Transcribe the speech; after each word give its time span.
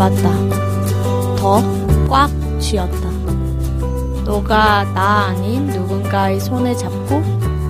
잡았다. 0.00 1.36
더 1.36 1.62
꽉 2.08 2.30
쥐었다. 2.58 3.10
너가 4.24 4.82
나 4.94 5.26
아닌 5.26 5.66
누군가의 5.66 6.40
손을 6.40 6.76
잡고 6.76 7.22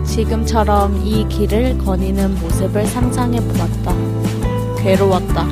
지금처럼 0.07 0.99
이 1.05 1.27
길을 1.29 1.77
거니는 1.79 2.37
모습을 2.37 2.87
상상해 2.87 3.39
보았다. 3.39 3.93
괴로웠다. 4.79 5.47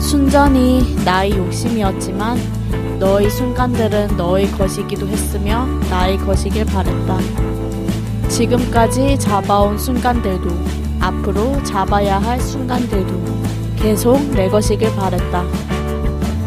순전히 0.00 0.94
나의 1.04 1.36
욕심이었지만 1.38 2.38
너의 2.98 3.30
순간들은 3.30 4.16
너의 4.18 4.50
것이기도 4.52 5.06
했으며 5.08 5.64
나의 5.88 6.18
것이길 6.18 6.66
바랬다. 6.66 7.18
지금까지 8.28 9.18
잡아온 9.18 9.78
순간들도 9.78 10.50
앞으로 11.00 11.62
잡아야 11.62 12.18
할 12.18 12.38
순간들도 12.40 13.43
계속 13.84 14.18
내 14.30 14.48
것이길 14.48 14.96
바랬다. 14.96 15.44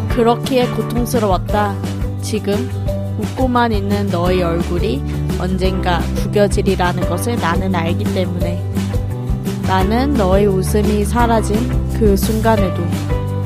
그렇기에 0.09 0.66
고통스러웠다. 0.70 1.76
지금 2.20 2.68
웃고만 3.20 3.72
있는 3.72 4.08
너의 4.08 4.41
얼굴이 4.41 5.04
언젠가 5.40 6.00
구겨지리라는 6.16 7.08
것을 7.08 7.36
나는 7.36 7.76
알기 7.76 8.05
때문에 8.05 8.60
나는 9.68 10.16
너의 10.16 10.48
웃음이 10.48 11.05
사라진 11.05 11.58
그 12.00 12.18
순간에도 12.18 12.82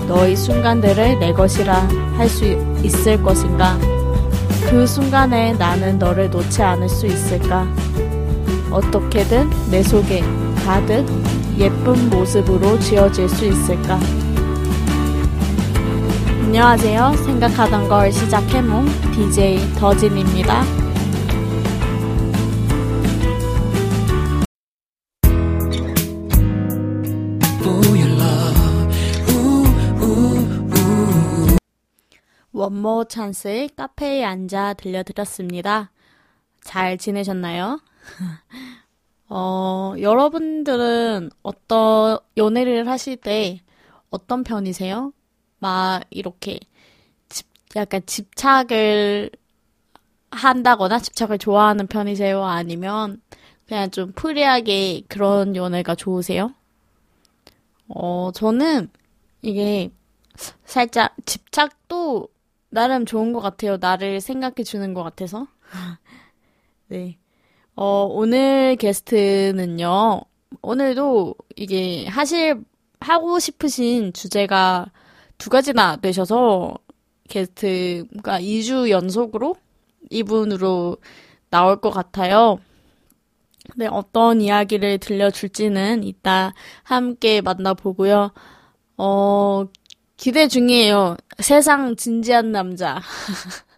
너의 0.07 0.37
순간들을 0.37 1.19
내 1.19 1.33
것이라 1.33 1.73
할 2.15 2.29
수 2.29 2.45
있을 2.81 3.21
것인가? 3.21 3.77
그 4.69 4.87
순간에 4.87 5.51
나는 5.51 5.99
너를 5.99 6.29
놓지 6.29 6.63
않을 6.63 6.87
수 6.87 7.07
있을까? 7.07 7.67
어떻게든 8.71 9.49
내 9.69 9.83
속에 9.83 10.23
가득 10.65 11.05
예쁜 11.61 12.09
모습으로 12.09 12.79
지어질 12.79 13.29
수 13.29 13.45
있을까? 13.45 13.99
안녕하세요. 16.41 17.13
생각하던 17.23 17.87
걸 17.87 18.11
시작해몽 18.11 18.87
DJ 19.13 19.59
더진입니다. 19.75 20.63
원모 32.51 33.05
찬스의 33.05 33.69
카페에 33.75 34.23
앉아 34.23 34.73
들려드렸습니다. 34.73 35.91
잘 36.63 36.97
지내셨나요? 36.97 37.79
어, 39.33 39.93
여러분들은 39.97 41.29
어떤 41.41 42.17
연애를 42.35 42.89
하실 42.89 43.15
때 43.15 43.61
어떤 44.09 44.43
편이세요? 44.43 45.13
막 45.59 46.01
이렇게 46.09 46.59
집, 47.29 47.47
약간 47.77 48.01
집착을 48.05 49.31
한다거나 50.31 50.99
집착을 50.99 51.37
좋아하는 51.37 51.87
편이세요? 51.87 52.43
아니면 52.43 53.21
그냥 53.67 53.89
좀 53.91 54.11
free하게 54.13 55.03
그런 55.07 55.55
연애가 55.55 55.95
좋으세요? 55.95 56.53
어, 57.87 58.31
저는 58.33 58.89
이게 59.41 59.91
살짝 60.65 61.15
집착도 61.25 62.29
나름 62.69 63.05
좋은 63.05 63.33
것 63.33 63.41
같아요. 63.41 63.77
나를 63.77 64.21
생각해 64.21 64.63
주는 64.65 64.93
것 64.93 65.03
같아서. 65.03 65.47
네. 66.87 67.20
어, 67.83 68.05
오늘 68.05 68.75
게스트는요, 68.75 70.21
오늘도 70.61 71.33
이게 71.55 72.05
하실, 72.05 72.63
하고 72.99 73.39
싶으신 73.39 74.13
주제가 74.13 74.91
두 75.39 75.49
가지나 75.49 75.95
되셔서 75.95 76.75
게스트가 77.27 78.39
2주 78.39 78.91
연속으로 78.91 79.55
이분으로 80.11 80.97
나올 81.49 81.81
것 81.81 81.89
같아요. 81.89 82.59
네, 83.75 83.87
어떤 83.87 84.41
이야기를 84.41 84.99
들려줄지는 84.99 86.03
이따 86.03 86.53
함께 86.83 87.41
만나보고요. 87.41 88.31
어, 88.97 89.65
기대 90.17 90.47
중이에요. 90.47 91.17
세상 91.39 91.95
진지한 91.95 92.51
남자. 92.51 93.01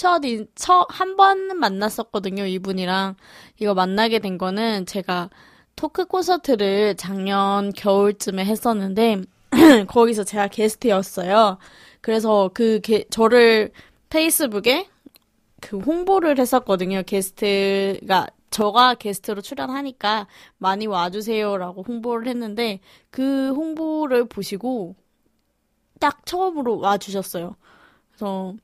첫, 0.00 0.22
첫, 0.54 0.86
한 0.88 1.14
번 1.16 1.58
만났었거든요, 1.58 2.46
이분이랑. 2.46 3.16
이거 3.60 3.74
만나게 3.74 4.18
된 4.18 4.38
거는 4.38 4.86
제가 4.86 5.28
토크 5.76 6.06
콘서트를 6.06 6.94
작년 6.96 7.70
겨울쯤에 7.74 8.46
했었는데, 8.46 9.20
거기서 9.88 10.24
제가 10.24 10.48
게스트였어요. 10.48 11.58
그래서 12.00 12.50
그, 12.54 12.80
게, 12.80 13.04
저를 13.10 13.72
페이스북에 14.08 14.88
그 15.60 15.76
홍보를 15.78 16.38
했었거든요. 16.38 17.02
게스트가, 17.02 18.28
저가 18.50 18.94
게스트로 18.94 19.42
출연하니까 19.42 20.26
많이 20.56 20.86
와주세요라고 20.86 21.82
홍보를 21.86 22.26
했는데, 22.28 22.80
그 23.10 23.50
홍보를 23.52 24.24
보시고 24.26 24.94
딱 26.00 26.24
처음으로 26.26 26.78
와주셨어요. 26.78 27.54
그래서, 28.12 28.54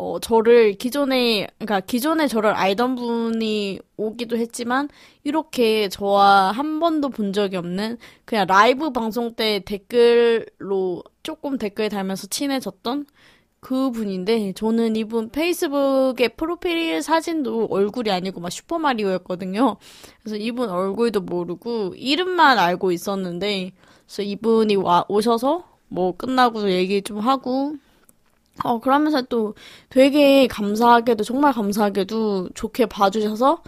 어, 0.00 0.20
저를 0.20 0.74
기존에, 0.74 1.48
그러니까 1.58 1.80
기존에 1.80 2.28
저를 2.28 2.50
알던 2.50 2.94
분이 2.94 3.80
오기도 3.96 4.36
했지만, 4.36 4.88
이렇게 5.24 5.88
저와 5.88 6.52
한 6.52 6.78
번도 6.78 7.08
본 7.08 7.32
적이 7.32 7.56
없는, 7.56 7.98
그냥 8.24 8.46
라이브 8.46 8.92
방송 8.92 9.34
때 9.34 9.60
댓글로 9.66 11.02
조금 11.24 11.58
댓글 11.58 11.88
달면서 11.88 12.28
친해졌던 12.28 13.06
그 13.58 13.90
분인데, 13.90 14.52
저는 14.52 14.94
이분 14.94 15.30
페이스북에 15.30 16.28
프로필 16.28 17.02
사진도 17.02 17.66
얼굴이 17.68 18.08
아니고 18.12 18.40
막 18.40 18.50
슈퍼마리오였거든요. 18.50 19.78
그래서 20.22 20.36
이분 20.36 20.70
얼굴도 20.70 21.22
모르고, 21.22 21.94
이름만 21.96 22.60
알고 22.60 22.92
있었는데, 22.92 23.72
그래서 24.06 24.22
이분이 24.22 24.76
와, 24.76 25.04
오셔서, 25.08 25.64
뭐 25.88 26.16
끝나고 26.16 26.70
얘기 26.70 27.02
좀 27.02 27.18
하고, 27.18 27.74
어, 28.64 28.80
그러면서 28.80 29.22
또 29.22 29.54
되게 29.88 30.46
감사하게도, 30.48 31.24
정말 31.24 31.52
감사하게도 31.52 32.50
좋게 32.54 32.86
봐주셔서, 32.86 33.62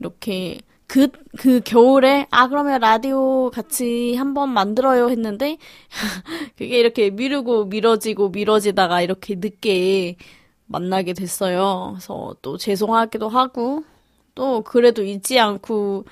이렇게, 0.00 0.60
그, 0.86 1.08
그 1.38 1.60
겨울에, 1.60 2.26
아, 2.30 2.48
그러면 2.48 2.80
라디오 2.80 3.50
같이 3.50 4.14
한번 4.16 4.50
만들어요 4.50 5.08
했는데, 5.10 5.58
그게 6.56 6.78
이렇게 6.78 7.10
미루고 7.10 7.66
미뤄지고 7.66 8.30
미뤄지다가 8.30 9.02
이렇게 9.02 9.36
늦게 9.36 10.16
만나게 10.66 11.12
됐어요. 11.14 11.90
그래서 11.94 12.36
또 12.42 12.56
죄송하기도 12.58 13.28
하고, 13.28 13.84
또 14.34 14.62
그래도 14.62 15.02
잊지 15.04 15.38
않고, 15.40 16.04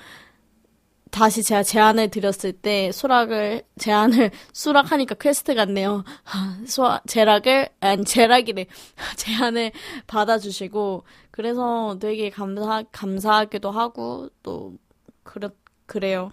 다시 1.13 1.43
제가 1.43 1.61
제안을 1.61 2.09
드렸을 2.09 2.53
때 2.53 2.91
수락을 2.91 3.61
제안을 3.77 4.31
수락하니까 4.51 5.13
퀘스트 5.15 5.53
같네요. 5.53 6.03
수락 6.65 7.05
제락을 7.05 7.69
아니 7.81 8.03
제락이네 8.03 8.65
제안을 9.17 9.71
받아주시고 10.07 11.05
그래서 11.29 11.97
되게 12.01 12.31
감사 12.31 12.83
감사하기도 12.91 13.69
하고 13.69 14.29
또 14.41 14.73
그렇 15.21 15.51
그래요. 15.85 16.31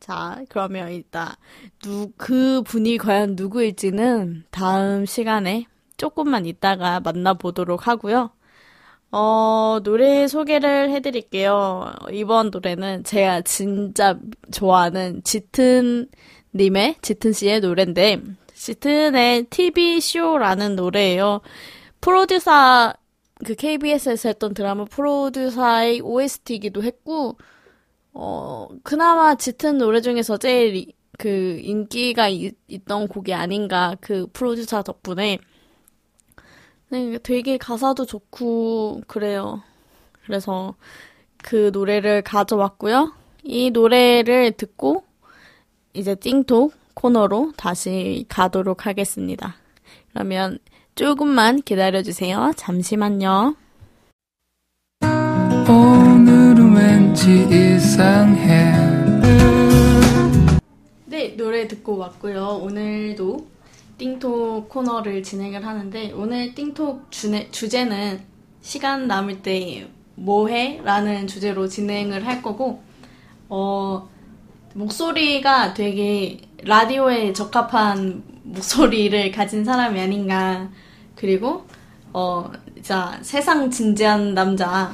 자 0.00 0.42
그러면 0.48 0.90
일단 0.90 1.28
누 1.84 2.10
그 2.16 2.62
분이 2.62 2.96
과연 2.96 3.36
누구일지는 3.36 4.44
다음 4.50 5.04
시간에 5.04 5.66
조금만 5.98 6.46
있다가 6.46 7.00
만나보도록 7.00 7.86
하고요. 7.86 8.30
어, 9.14 9.78
노래 9.82 10.26
소개를 10.26 10.90
해드릴게요. 10.90 11.92
이번 12.12 12.50
노래는 12.50 13.04
제가 13.04 13.42
진짜 13.42 14.18
좋아하는 14.50 15.22
짙은 15.22 16.08
님의, 16.54 16.96
짙은 17.02 17.32
씨의 17.34 17.60
노래인데, 17.60 18.22
짙은의 18.54 19.44
TV쇼라는 19.50 20.76
노래예요. 20.76 21.42
프로듀서, 22.00 22.94
그 23.44 23.54
KBS에서 23.54 24.30
했던 24.30 24.54
드라마 24.54 24.86
프로듀서의 24.86 26.00
OST이기도 26.00 26.82
했고, 26.82 27.36
어, 28.14 28.68
그나마 28.82 29.34
짙은 29.34 29.76
노래 29.76 30.00
중에서 30.00 30.38
제일 30.38 30.86
그 31.18 31.60
인기가 31.62 32.28
있, 32.28 32.54
있던 32.66 33.08
곡이 33.08 33.34
아닌가, 33.34 33.94
그 34.00 34.26
프로듀서 34.32 34.82
덕분에. 34.82 35.38
네, 36.92 37.16
되게 37.22 37.56
가사도 37.56 38.04
좋고 38.04 39.00
그래요. 39.06 39.62
그래서 40.26 40.74
그 41.42 41.70
노래를 41.72 42.20
가져왔고요. 42.20 43.14
이 43.44 43.70
노래를 43.70 44.52
듣고 44.52 45.02
이제 45.94 46.14
띵톡 46.14 46.74
코너로 46.92 47.52
다시 47.56 48.26
가도록 48.28 48.84
하겠습니다. 48.84 49.54
그러면 50.12 50.58
조금만 50.94 51.62
기다려주세요. 51.62 52.52
잠시만요. 52.56 53.56
오늘은 55.00 56.76
왠지 56.76 57.48
이상해. 57.50 58.74
네, 61.06 61.34
노래 61.38 61.66
듣고 61.66 61.96
왔고요. 61.96 62.60
오늘도 62.62 63.46
띵톡 64.02 64.68
코너를 64.68 65.22
진행을 65.22 65.64
하는데 65.64 66.10
오늘 66.16 66.56
띵톡 66.56 67.12
주제, 67.12 67.48
주제는 67.52 68.20
시간 68.60 69.06
남을 69.06 69.42
때 69.42 69.88
뭐해? 70.16 70.80
라는 70.82 71.28
주제로 71.28 71.68
진행을 71.68 72.26
할 72.26 72.42
거고 72.42 72.82
어, 73.48 74.08
목소리가 74.74 75.72
되게 75.72 76.40
라디오에 76.64 77.32
적합한 77.32 78.24
목소리를 78.42 79.30
가진 79.30 79.64
사람이 79.64 80.00
아닌가 80.00 80.68
그리고 81.14 81.64
어, 82.12 82.50
자 82.82 83.20
세상 83.22 83.70
진지한 83.70 84.34
남자 84.34 84.92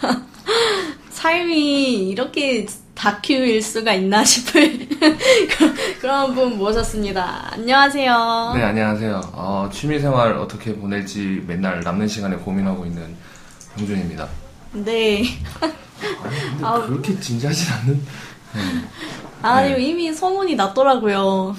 삶이 1.10 2.08
이렇게 2.08 2.66
다큐일 2.98 3.62
수가 3.62 3.94
있나 3.94 4.24
싶을 4.24 4.88
그런 6.00 6.34
분 6.34 6.58
모셨습니다. 6.58 7.50
안녕하세요. 7.52 8.52
네, 8.56 8.62
안녕하세요. 8.64 9.20
어, 9.34 9.70
취미생활 9.72 10.32
어떻게 10.32 10.74
보낼지 10.74 11.44
맨날 11.46 11.80
남는 11.80 12.08
시간에 12.08 12.34
고민하고 12.34 12.84
있는 12.86 13.14
형준입니다. 13.76 14.26
네. 14.72 15.22
아니, 15.60 15.72
근데 16.50 16.64
아우. 16.64 16.86
그렇게 16.88 17.20
진지하진 17.20 17.72
않는. 17.72 18.06
네. 18.54 18.60
아니 19.42 19.72
네. 19.74 19.80
이미 19.80 20.12
소문이 20.12 20.56
났더라고요. 20.56 21.54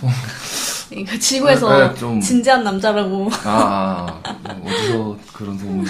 이거 0.92 1.18
지구에서 1.20 1.70
네, 1.80 1.88
네, 1.88 1.96
좀- 1.96 2.20
진지한 2.20 2.66
남자라고. 2.66 3.30
아, 3.46 4.20
아, 4.26 4.54
뭐 4.58 4.70
어디서 4.70 5.18
그런 5.32 5.58
소문을. 5.58 5.90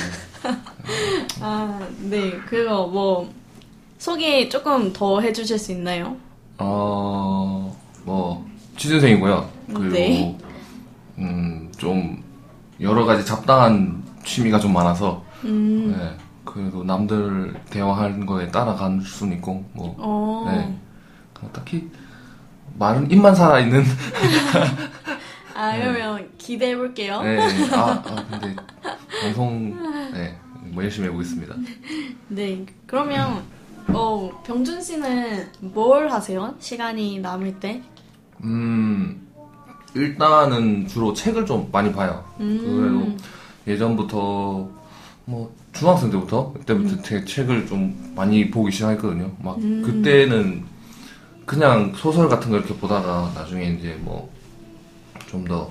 아, 1.42 1.80
네. 2.02 2.34
그거 2.48 2.86
뭐 2.86 3.34
소개 4.00 4.48
조금 4.48 4.94
더 4.94 5.20
해주실 5.20 5.60
수 5.60 5.74
있나요? 5.74 6.16
어, 6.58 7.78
뭐, 8.06 8.48
취준생이고요. 8.78 9.50
그리고, 9.68 9.90
네. 9.90 10.38
음, 11.18 11.70
좀, 11.78 12.24
여러 12.80 13.04
가지 13.06 13.26
잡다한 13.26 14.02
취미가 14.24 14.58
좀 14.60 14.72
많아서, 14.72 15.24
음. 15.44 15.94
네. 15.96 16.18
그래도 16.46 16.84
남들 16.84 17.54
대화하는 17.70 18.26
거에 18.26 18.48
따라갈 18.48 19.02
수는 19.02 19.36
있고, 19.38 19.66
뭐, 19.74 19.96
어. 20.00 20.50
네. 20.50 20.80
딱히, 21.52 21.90
말은 22.78 23.12
입만 23.12 23.36
살아 23.36 23.60
있는 23.60 23.84
아 25.56 25.76
그러면 25.76 26.30
기대해 26.38 26.78
볼게요. 26.78 27.22
네, 27.22 27.36
네. 27.36 27.76
아, 27.76 28.02
아, 28.06 28.26
근데 28.30 28.56
방송 29.22 30.12
네, 30.14 30.38
뭐 30.62 30.84
열심히 30.84 31.08
해보겠습니다. 31.08 31.56
네. 32.30 32.66
그러면 32.86 33.44
어 33.94 34.42
병준 34.46 34.82
씨는 34.82 35.48
뭘 35.60 36.12
하세요? 36.12 36.54
시간이 36.60 37.20
남을 37.20 37.60
때? 37.60 37.82
음, 38.44 39.28
일단은 39.96 40.88
주로 40.88 41.14
책을 41.14 41.46
좀 41.46 41.70
많이 41.72 41.92
봐요. 41.92 42.24
음. 42.40 42.60
그래도 42.64 43.18
예전부터 43.68 44.70
뭐 45.26 45.54
중학생 45.74 46.10
때부터 46.12 46.54
그때부터 46.54 46.90
음. 46.96 47.02
제 47.04 47.24
책을 47.26 47.68
좀 47.68 48.14
많이 48.16 48.50
보기 48.50 48.72
시작했거든요. 48.72 49.32
막 49.44 49.58
그때는 49.60 50.64
그냥 51.46 51.94
소설 51.96 52.30
같은 52.30 52.52
거 52.52 52.58
이렇게 52.58 52.76
보다가 52.76 53.32
나중에 53.36 53.66
이제 53.72 53.98
뭐 54.02 54.30
좀 55.28 55.46
더 55.46 55.70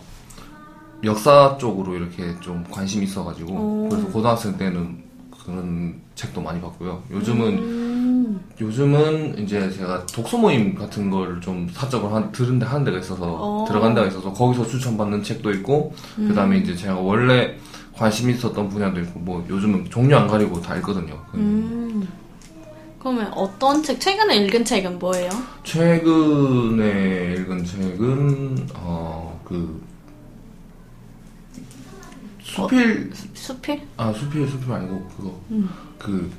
역사 1.02 1.56
쪽으로 1.58 1.96
이렇게 1.96 2.38
좀 2.40 2.64
관심이 2.70 3.04
있어가지고 3.06 3.52
오. 3.52 3.88
그래서 3.88 4.06
고등학생 4.08 4.56
때는 4.56 5.02
그런 5.48 5.94
책도 6.14 6.40
많이 6.40 6.60
봤고요. 6.60 7.02
요즘은 7.10 7.58
음. 7.58 8.40
요즘은 8.60 9.38
이제 9.38 9.70
제가 9.70 10.04
독서 10.06 10.36
모임 10.36 10.74
같은 10.74 11.10
걸 11.10 11.40
좀 11.40 11.68
사적으로 11.72 12.14
한, 12.14 12.30
들은 12.32 12.58
데 12.58 12.66
하는 12.66 12.84
데가 12.84 12.98
있어서 12.98 13.24
어. 13.24 13.64
들어간 13.66 13.94
데가 13.94 14.06
있어서 14.08 14.32
거기서 14.32 14.66
추천받는 14.66 15.22
책도 15.22 15.50
있고 15.52 15.94
그 16.16 16.34
다음에 16.34 16.58
이제 16.58 16.74
제가 16.74 16.96
원래 16.96 17.54
관심 17.94 18.28
있었던 18.30 18.68
분야도 18.68 19.00
있고 19.00 19.20
뭐 19.20 19.44
요즘은 19.48 19.88
종류 19.90 20.16
안 20.16 20.26
가리고 20.26 20.60
다 20.60 20.76
읽거든요. 20.76 21.18
음. 21.34 22.06
그러면 22.98 23.32
어떤 23.32 23.82
책? 23.82 24.00
최근에 24.00 24.36
읽은 24.36 24.64
책은 24.64 24.98
뭐예요? 24.98 25.30
최근에 25.62 27.34
읽은 27.38 27.64
책은 27.64 28.68
어 28.74 29.28
그 29.48 29.80
수필 32.48 33.10
수필? 33.34 33.82
아 33.96 34.12
수필 34.12 34.48
수필 34.48 34.72
아니고 34.72 35.06
그거 35.16 35.40
음. 35.50 35.68
그 35.98 36.30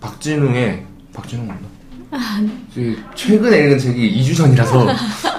박진웅의 0.00 0.84
박진웅 1.12 1.46
맞나? 1.46 1.68
그 2.74 2.96
최근에 3.14 3.58
읽은 3.64 3.78
책이 3.78 4.22
2주 4.22 4.36
전이라서 4.36 4.86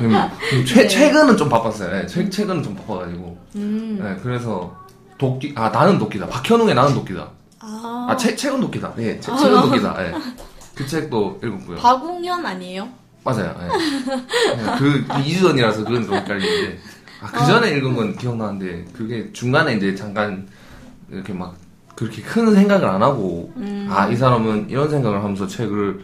음, 0.01 0.65
최, 0.67 0.83
네. 0.83 0.87
최근은 0.87 1.35
좀 1.35 1.49
바빴어요. 1.49 1.91
네, 1.91 2.05
최, 2.05 2.29
최근은 2.29 2.61
좀 2.61 2.75
바빠가지고 2.75 3.37
음. 3.55 3.99
네, 4.01 4.15
그래서 4.21 4.77
도끼 5.17 5.53
아 5.55 5.69
나는 5.69 5.97
도끼다 5.97 6.27
박현웅의 6.27 6.75
나는 6.75 6.93
도끼다 6.93 7.29
아. 7.59 8.07
아 8.09 8.17
책, 8.17 8.37
책은 8.37 8.61
도끼다 8.61 8.93
예 8.99 9.19
책, 9.19 9.35
책은 9.37 9.61
도끼다 9.61 9.95
예. 10.05 10.13
그 10.75 10.87
책도 10.87 11.41
읽었고요 11.43 11.77
박웅현 11.77 12.45
아니에요? 12.45 12.87
맞아요 13.25 13.53
예. 13.63 14.55
네, 14.55 14.77
그 14.77 15.05
2주 15.07 15.41
전이라서 15.41 15.83
그건 15.83 16.05
좀 16.05 16.15
헷갈리는데 16.15 16.79
아, 17.21 17.27
그 17.31 17.45
전에 17.45 17.71
읽은 17.77 17.95
건 17.95 18.15
기억나는데 18.15 18.85
그게 18.93 19.31
중간에 19.33 19.75
이제 19.75 19.93
잠깐 19.95 20.47
이렇게 21.11 21.33
막 21.33 21.55
그렇게 21.95 22.21
큰 22.21 22.53
생각을 22.53 22.87
안 22.87 23.01
하고 23.03 23.51
음. 23.57 23.87
아이 23.89 24.15
사람은 24.15 24.69
이런 24.69 24.89
생각을 24.89 25.21
하면서 25.23 25.45
책을 25.47 26.03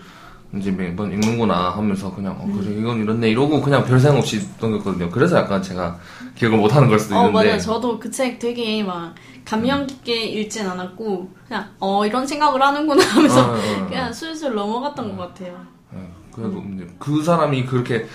이제 0.58 0.72
매번 0.72 1.12
읽는구나 1.12 1.70
하면서 1.72 2.14
그냥 2.14 2.34
어, 2.34 2.46
음. 2.46 2.60
그래 2.60 2.76
이건 2.78 3.02
이렇네 3.02 3.30
이러고 3.30 3.62
그냥 3.62 3.84
별 3.86 4.00
생각 4.00 4.20
없이 4.20 4.42
넘겼거든요 4.60 5.10
그래서 5.10 5.38
약간 5.38 5.62
제가 5.62 5.98
기억을 6.36 6.58
못 6.58 6.74
하는 6.76 6.88
걸 6.90 7.00
수도 7.00 7.16
어, 7.16 7.28
있는데 7.28 7.48
맞아요. 7.48 7.60
저도 7.60 8.00
그 8.00 8.12
책 8.12 8.40
되게 8.40 8.84
막 8.84 9.14
감명 9.46 9.86
깊게 9.86 10.24
읽진 10.24 10.66
않았고, 10.68 11.30
그냥, 11.48 11.70
어, 11.80 12.04
이런 12.04 12.26
생각을 12.26 12.60
하는구나 12.64 13.04
하면서 13.14 13.42
어, 13.42 13.54
어, 13.54 13.58
어. 13.58 13.86
그냥 13.88 14.12
술술 14.12 14.56
넘어갔던 14.56 15.16
것 15.16 15.28
같아요. 15.28 15.56
예, 15.96 16.00
그래도 16.34 16.64
이제 16.74 16.88
그 16.98 17.22
사람이 17.24 17.66
그렇게 17.68 17.96
음, 17.98 18.08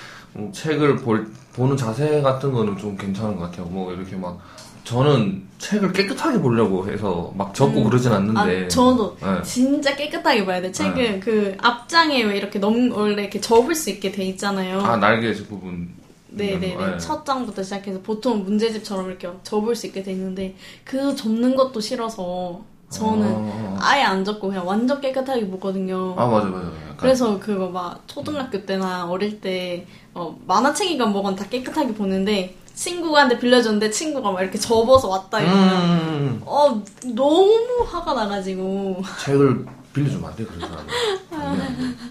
책을 0.52 0.96
볼, 0.96 1.30
보는 1.52 1.76
자세 1.76 2.22
같은 2.22 2.52
거는 2.52 2.76
좀 2.78 2.96
괜찮은 2.96 3.36
것 3.36 3.50
같아요. 3.50 3.66
뭐 3.66 3.92
이렇게 3.92 4.16
막 4.16 4.38
저는 4.84 5.42
책을 5.58 5.92
깨끗하게 5.92 6.40
보려고 6.40 6.88
해서 6.88 7.32
막 7.36 7.54
적고 7.54 7.84
그러진 7.84 8.12
않는데. 8.12 8.64
아, 8.64 8.68
저도 8.68 9.16
네. 9.20 9.42
진짜 9.42 9.94
깨끗하게 9.94 10.44
봐야 10.44 10.60
돼. 10.60 10.72
책은 10.72 11.20
그 11.20 11.56
앞장에 11.58 12.22
왜 12.24 12.36
이렇게 12.36 12.58
넘, 12.58 12.90
원래 12.92 13.22
이렇게 13.22 13.40
접을 13.40 13.74
수 13.74 13.90
있게 13.90 14.10
돼 14.10 14.24
있잖아요. 14.24 14.80
아 14.80 14.96
날개 14.96 15.34
저 15.34 15.44
부분. 15.44 15.90
네네네. 16.32 16.76
네. 16.76 16.98
첫 16.98 17.24
장부터 17.24 17.62
시작해서 17.62 18.00
보통 18.00 18.44
문제집처럼 18.44 19.08
이렇게 19.08 19.28
접을 19.42 19.74
수 19.74 19.86
있게 19.88 20.02
돼 20.02 20.12
있는데 20.12 20.54
그 20.84 21.14
접는 21.14 21.56
것도 21.56 21.80
싫어서 21.80 22.60
저는 22.88 23.26
어, 23.28 23.78
아예 23.80 24.02
안 24.02 24.24
접고 24.24 24.48
그냥 24.48 24.66
완전 24.66 25.00
깨끗하게 25.00 25.48
보거든요. 25.48 26.14
아 26.16 26.26
맞아 26.26 26.46
맞아. 26.48 26.66
약간 26.66 26.96
그래서 26.96 27.38
그거 27.38 27.68
막 27.68 28.02
초등학교 28.06 28.64
때나 28.64 29.08
어릴 29.08 29.40
때 29.40 29.86
어, 30.14 30.36
만화책이건 30.46 31.12
뭐건 31.12 31.36
다 31.36 31.44
깨끗하게 31.48 31.94
보는데 31.94 32.56
친구한테 32.74 33.38
빌려줬는데 33.38 33.90
친구가 33.90 34.32
막 34.32 34.40
이렇게 34.40 34.58
접어서 34.58 35.08
왔다 35.08 35.40
이러면 35.40 35.68
음, 35.68 36.42
어 36.46 36.82
너무 37.14 37.84
화가 37.86 38.14
나가지고 38.14 39.02
책을 39.22 39.66
빌려주면 39.92 40.30
안 40.30 40.36
돼 40.36 40.44
그런 40.44 40.60
돼. 40.60 40.76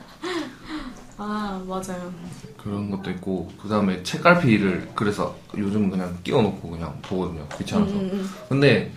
아 1.17 1.61
맞아요. 1.67 2.13
그런 2.57 2.89
것도 2.91 3.09
있고 3.11 3.49
그 3.61 3.67
다음에 3.67 4.01
책갈피를 4.03 4.91
그래서 4.95 5.35
요즘은 5.57 5.89
그냥 5.89 6.17
끼워놓고 6.23 6.69
그냥 6.69 6.97
보거든요 7.01 7.45
귀찮아서. 7.57 7.91
음, 7.93 8.09
음. 8.13 8.29
근데 8.47 8.91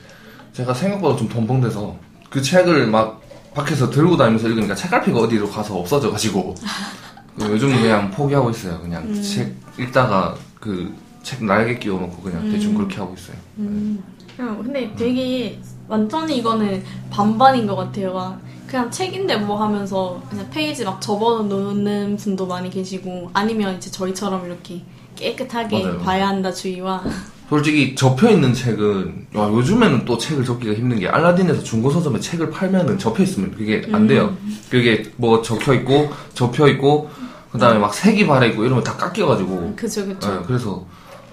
제가 0.52 0.74
생각보다 0.74 1.16
좀 1.16 1.28
덤벙돼서 1.28 1.96
그 2.30 2.40
책을 2.42 2.86
막 2.88 3.20
밖에서 3.54 3.90
들고 3.90 4.16
다니면서 4.16 4.48
읽으니까 4.48 4.74
책갈피가 4.74 5.18
어디로 5.18 5.48
가서 5.50 5.76
없어져 5.78 6.10
가지고 6.10 6.54
그 6.54 6.60
요즘은 7.40 7.80
그냥 7.82 8.10
포기하고 8.10 8.50
있어요. 8.50 8.80
그냥 8.80 9.04
음. 9.04 9.22
책 9.22 9.54
읽다가 9.78 10.34
그 10.60 10.92
책 11.22 11.44
날개 11.44 11.78
끼워놓고 11.78 12.22
그냥 12.22 12.50
대충 12.50 12.74
그렇게 12.74 12.96
하고 12.96 13.14
있어요. 13.16 13.36
음. 13.58 14.02
그냥 14.36 14.62
근데 14.62 14.92
되게 14.96 15.58
완전히 15.88 16.38
이거는 16.38 16.82
반반인 17.10 17.66
것 17.66 17.76
같아요. 17.76 18.12
막 18.12 18.40
그냥 18.66 18.90
책인데 18.90 19.36
뭐 19.38 19.62
하면서 19.62 20.20
그냥 20.28 20.48
페이지 20.50 20.84
막 20.84 21.00
접어놓는 21.00 22.16
분도 22.16 22.46
많이 22.46 22.70
계시고 22.70 23.30
아니면 23.32 23.76
이제 23.76 23.90
저희처럼 23.90 24.46
이렇게 24.46 24.82
깨끗하게 25.16 25.82
맞아요. 25.84 25.98
봐야 25.98 26.28
한다 26.28 26.50
주의와 26.52 27.04
솔직히 27.50 27.94
접혀 27.94 28.30
있는 28.30 28.54
책은 28.54 29.26
와, 29.34 29.46
요즘에는 29.46 30.06
또 30.06 30.16
책을 30.16 30.42
접기가 30.42 30.72
힘든 30.72 30.98
게 30.98 31.06
알라딘에서 31.06 31.62
중고 31.62 31.90
서점에 31.90 32.18
책을 32.18 32.50
팔면은 32.50 32.98
접혀 32.98 33.22
있으면 33.24 33.52
그게 33.54 33.86
안 33.92 34.06
돼요. 34.06 34.34
그게 34.70 35.04
뭐 35.16 35.42
적혀 35.42 35.74
있고 35.74 36.10
접혀 36.32 36.66
있고 36.68 37.10
그다음에 37.52 37.78
막 37.78 37.92
색이 37.94 38.26
바래 38.26 38.48
있고 38.48 38.64
이러면 38.64 38.82
다 38.82 38.96
깎여가지고 38.96 39.74
그죠 39.76 40.06
그죠. 40.06 40.30
네, 40.30 40.42
그래서 40.46 40.84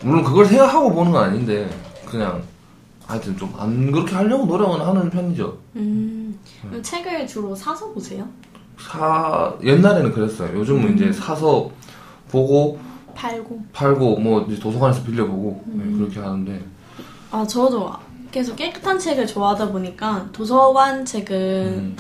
물론 0.02 0.24
그걸 0.24 0.46
생각하고 0.46 0.94
보는 0.94 1.12
건 1.12 1.24
아닌데 1.30 1.70
그냥 2.06 2.42
하여튼 3.08 3.36
좀 3.38 3.52
안 3.58 3.92
그렇게 3.92 4.16
하려고 4.16 4.46
노력은 4.46 4.80
하는 4.82 5.10
편이죠. 5.10 5.58
음. 5.78 6.38
그럼 6.62 6.84
책을 6.84 7.26
주로 7.28 7.56
사서 7.56 7.90
보세요? 7.92 8.28
사 8.80 9.54
옛날에는 9.64 10.12
그랬어요. 10.14 10.58
요즘은 10.60 10.96
이제 10.96 11.12
사서 11.12 11.70
보고 12.30 12.80
팔고. 13.16 13.62
팔고 13.74 14.18
뭐 14.20 14.42
이제 14.48 14.60
도서관에서 14.60 15.04
빌려보고 15.04 15.64
네, 15.66 15.84
음. 15.84 15.98
그렇게 15.98 16.20
하는데 16.20 16.64
아 17.32 17.46
저도 17.46 17.92
계속 18.32 18.56
깨끗한 18.56 19.00
책을 19.00 19.26
좋아하다 19.28 19.70
보니까 19.72 20.28
도서관 20.32 21.04
책은 21.04 21.36
음, 21.36 21.98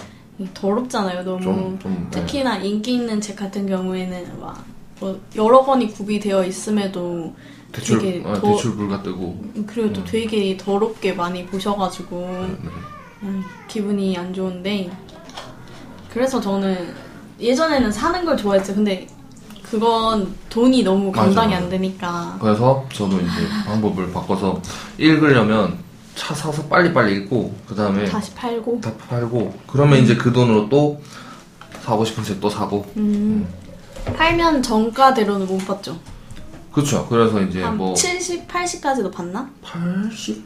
더럽잖아요. 0.53 1.24
너무 1.24 1.41
좀, 1.43 1.79
좀 1.81 2.08
네. 2.12 2.19
특히나 2.22 2.58
인기 2.58 2.93
있는 2.96 3.19
책 3.22 3.36
같은 3.36 3.67
경우에는 3.67 4.39
막 4.39 4.63
뭐 5.01 5.17
여러 5.38 5.63
권이 5.63 5.93
구비되어 5.93 6.43
있음에도 6.43 7.34
대출 7.72 8.00
되게 8.00 8.22
아, 8.27 8.34
더- 8.34 8.41
대출 8.51 8.75
불가 8.75 9.01
뜨고 9.01 9.41
그리고 9.65 9.93
또 9.93 10.01
음. 10.01 10.05
되게 10.05 10.58
더럽게 10.58 11.13
많이 11.13 11.46
보셔가지고 11.46 12.19
네, 12.19 12.48
네. 12.63 12.69
음, 13.24 13.41
기분이 13.69 14.17
안 14.17 14.34
좋은데 14.34 14.89
그래서 16.10 16.41
저는 16.41 16.93
예전에는 17.39 17.89
사는 17.93 18.25
걸 18.25 18.36
좋아했죠. 18.36 18.75
근데 18.75 19.08
그건 19.63 20.34
돈이 20.50 20.84
너무 20.84 21.13
감당이 21.13 21.53
맞아. 21.53 21.63
안 21.63 21.69
되니까 21.69 22.38
그래서 22.41 22.86
저도 22.91 23.22
이제 23.22 23.48
방법을 23.67 24.12
바꿔서 24.12 24.62
읽으려면 24.98 25.77
차 26.19 26.35
사서 26.35 26.63
빨리빨리 26.65 27.15
읽고 27.15 27.55
그 27.65 27.73
다음에 27.75 28.03
다시 28.05 28.33
팔고 28.35 28.81
다 28.81 28.91
팔고 29.09 29.53
그러면 29.67 29.99
이제 29.99 30.15
그 30.17 30.33
돈으로 30.33 30.67
또 30.67 31.01
사고 31.81 32.03
싶은 32.03 32.23
책 32.25 32.41
또 32.41 32.49
사고 32.49 32.85
음, 32.97 33.47
팔면 34.17 34.61
정가대로는 34.61 35.47
못 35.47 35.57
받죠. 35.65 35.97
그렇죠 36.73 37.07
그래서 37.07 37.41
이제 37.41 37.63
한 37.63 37.77
뭐 37.77 37.93
70, 37.95 38.47
80까지도 38.49 39.11
받나? 39.11 39.49
80? 39.63 40.43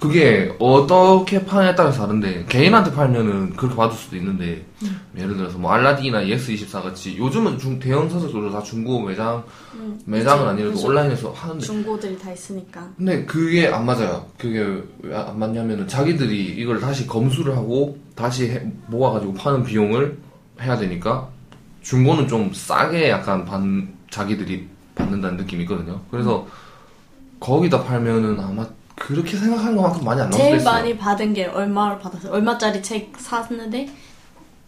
그게 0.00 0.54
어떻게 0.58 1.44
파냐에 1.44 1.74
따라서 1.74 2.02
다른데 2.02 2.46
개인한테 2.48 2.92
팔면은 2.92 3.54
그렇게 3.56 3.74
받을 3.74 3.96
수도 3.96 4.16
있는데 4.16 4.64
음. 4.82 5.00
예를 5.16 5.36
들어서 5.36 5.58
뭐 5.58 5.72
알라딘이나 5.72 6.24
예스24 6.24 6.82
같이 6.82 7.16
요즘은 7.18 7.58
중, 7.58 7.78
대형 7.78 8.08
서적으로 8.08 8.50
다 8.52 8.62
중고 8.62 9.00
매장 9.00 9.42
음, 9.74 9.98
매장은 10.04 10.46
아니라도 10.48 10.74
그죠. 10.74 10.88
온라인에서 10.88 11.32
하는데 11.32 11.60
중고들이 11.64 12.18
다 12.18 12.30
있으니까. 12.32 12.86
근데 12.96 13.24
그게 13.24 13.66
안 13.68 13.84
맞아요. 13.86 14.26
그게 14.38 14.60
왜 15.02 15.14
안 15.14 15.38
맞냐면은 15.38 15.88
자기들이 15.88 16.54
이걸 16.58 16.80
다시 16.80 17.06
검수를 17.06 17.56
하고 17.56 17.98
다시 18.14 18.50
해- 18.50 18.62
모아가지고 18.88 19.34
파는 19.34 19.64
비용을 19.64 20.18
해야 20.60 20.76
되니까 20.76 21.28
중고는 21.82 22.28
좀 22.28 22.52
싸게 22.52 23.10
약간 23.10 23.44
받, 23.44 23.60
자기들이 24.10 24.68
받는다는 24.94 25.38
느낌이 25.38 25.62
있거든요. 25.64 26.00
그래서 26.10 26.46
거기다 27.40 27.82
팔면은 27.84 28.38
아마 28.38 28.66
그렇게 28.96 29.36
생각하는 29.36 29.76
것만큼 29.76 30.04
많이 30.04 30.20
안 30.20 30.30
수도 30.32 30.42
제일. 30.44 30.62
많이 30.62 30.96
받은 30.96 31.34
게 31.34 31.46
얼마를 31.46 31.98
받았어요? 31.98 32.32
얼마짜리 32.32 32.82
책 32.82 33.12
샀는데 33.18 33.88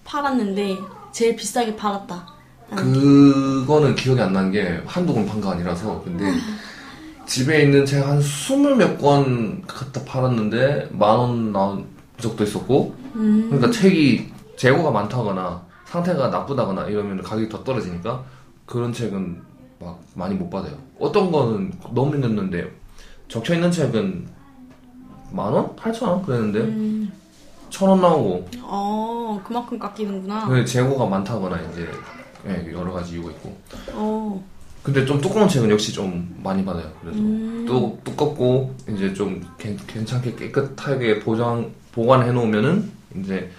팔았는데 0.04 0.76
제일 1.12 1.36
비싸게 1.36 1.76
팔았다. 1.76 2.26
그거는 2.70 3.94
기억이 3.94 4.20
안 4.20 4.32
나는 4.32 4.50
게 4.50 4.80
한두 4.86 5.14
권 5.14 5.26
판 5.26 5.40
거 5.40 5.50
아니라서 5.50 6.02
근데 6.04 6.24
집에 7.26 7.62
있는 7.62 7.84
책 7.86 8.04
한 8.06 8.20
스물 8.20 8.76
몇 8.76 8.98
권 8.98 9.62
갖다 9.66 10.02
팔았는데 10.04 10.88
만 10.92 11.18
원 11.18 11.52
나온 11.52 11.86
적도 12.18 12.44
있었고 12.44 12.94
음, 13.14 13.46
그러니까 13.50 13.70
책이 13.70 14.32
재고가 14.56 14.90
많다거나 14.90 15.62
상태가 15.86 16.28
나쁘다거나 16.28 16.86
이러면 16.86 17.22
가격이 17.22 17.48
더 17.48 17.62
떨어지니까 17.62 18.24
그런 18.64 18.92
책은 18.92 19.40
막 19.78 20.00
많이 20.14 20.34
못 20.34 20.50
받아요. 20.50 20.74
어떤 20.98 21.30
거는 21.30 21.72
너무 21.94 22.14
힘들는데 22.14 22.68
적혀 23.28 23.54
있는 23.54 23.70
책은 23.70 24.28
만 25.30 25.52
원, 25.52 25.74
팔천 25.76 26.08
원 26.08 26.22
그랬는데 26.22 26.60
음, 26.60 27.12
천원 27.70 28.00
나오고 28.00 28.48
어 28.62 29.40
그만큼 29.44 29.78
깎이는구나. 29.78 30.46
근데 30.46 30.64
재고가 30.64 31.06
많다거나 31.06 31.60
이제 31.72 31.88
예, 32.46 32.72
여러 32.72 32.92
가지 32.92 33.14
이유가 33.14 33.30
있고 33.32 33.56
어, 33.92 34.44
근데 34.82 35.04
좀 35.04 35.20
두꺼운 35.20 35.48
책은 35.48 35.68
역시 35.70 35.92
좀 35.92 36.38
많이 36.42 36.64
받아요. 36.64 36.90
그래도 37.02 37.18
음, 37.18 37.64
또 37.66 37.98
두껍고 38.04 38.74
이제 38.88 39.12
좀 39.12 39.44
괜, 39.58 39.76
괜찮게 39.86 40.36
깨끗하게 40.36 41.20
보장 41.20 41.72
보관해 41.92 42.30
놓으면은 42.30 42.90
이제 43.16 43.50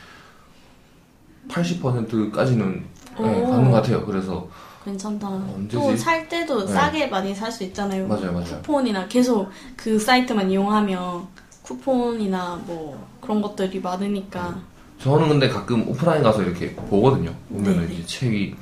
80%까지는 1.49 2.85
예, 3.19 3.23
오. 3.23 3.49
받는 3.49 3.71
것 3.71 3.77
같아요. 3.77 4.05
그래서 4.05 4.47
괜찮다. 4.87 5.29
또 5.71 5.95
살 5.97 6.27
때도 6.29 6.65
네. 6.65 6.73
싸게 6.73 7.07
많이 7.07 7.35
살 7.35 7.51
수 7.51 7.63
있잖아요. 7.65 8.07
맞아요, 8.07 8.31
맞아요. 8.31 8.45
쿠폰이나 8.61 9.07
계속 9.07 9.49
그 9.75 9.99
사이트만 9.99 10.49
이용하면 10.49 11.27
쿠폰이나 11.63 12.61
뭐 12.65 13.05
그런 13.19 13.41
것들이 13.41 13.79
많으니까. 13.81 14.55
저는 15.01 15.27
근데 15.27 15.49
가끔 15.49 15.87
오프라인 15.89 16.23
가서 16.23 16.41
이렇게 16.41 16.73
보거든요. 16.73 17.33
보면은. 17.49 17.91
이제 17.91 18.05
책이 18.05 18.55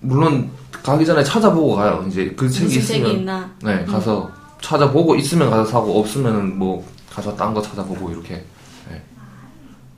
물론 0.00 0.50
가기 0.82 1.06
전에 1.06 1.22
찾아보고 1.22 1.76
가요. 1.76 2.04
이제 2.08 2.34
그 2.36 2.50
책이 2.50 2.76
있으면 2.78 2.86
책이 3.04 3.18
있나? 3.20 3.50
네 3.62 3.84
가서 3.84 4.30
찾아보고 4.60 5.14
있으면 5.16 5.48
가서 5.50 5.64
사고 5.64 6.00
없으면은 6.00 6.58
뭐 6.58 6.84
가서 7.10 7.34
딴 7.36 7.54
거 7.54 7.62
찾아보고 7.62 8.10
이렇게 8.10 8.44
네. 8.90 9.00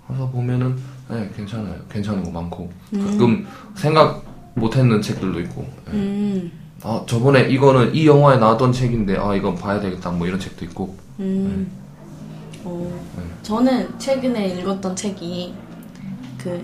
가서 0.06 0.28
보면은 0.28 0.76
네 1.08 1.30
괜찮아요. 1.34 1.74
괜찮은 1.90 2.22
거 2.22 2.30
많고 2.30 2.70
가끔 2.92 3.46
생각 3.74 4.22
못했는 4.54 5.00
책들도 5.02 5.40
있고. 5.40 5.62
네. 5.86 5.92
음, 5.92 6.52
아 6.82 7.02
저번에 7.06 7.48
이거는 7.48 7.94
이 7.94 8.06
영화에 8.06 8.38
나왔던 8.38 8.72
책인데 8.72 9.16
아 9.16 9.34
이건 9.34 9.54
봐야 9.56 9.80
되겠다 9.80 10.10
뭐 10.10 10.26
이런 10.26 10.38
책도 10.38 10.64
있고. 10.66 10.96
음. 11.20 11.70
어, 12.64 12.90
저는 13.42 13.98
최근에 13.98 14.48
읽었던 14.58 14.96
책이 14.96 15.54
그 16.38 16.62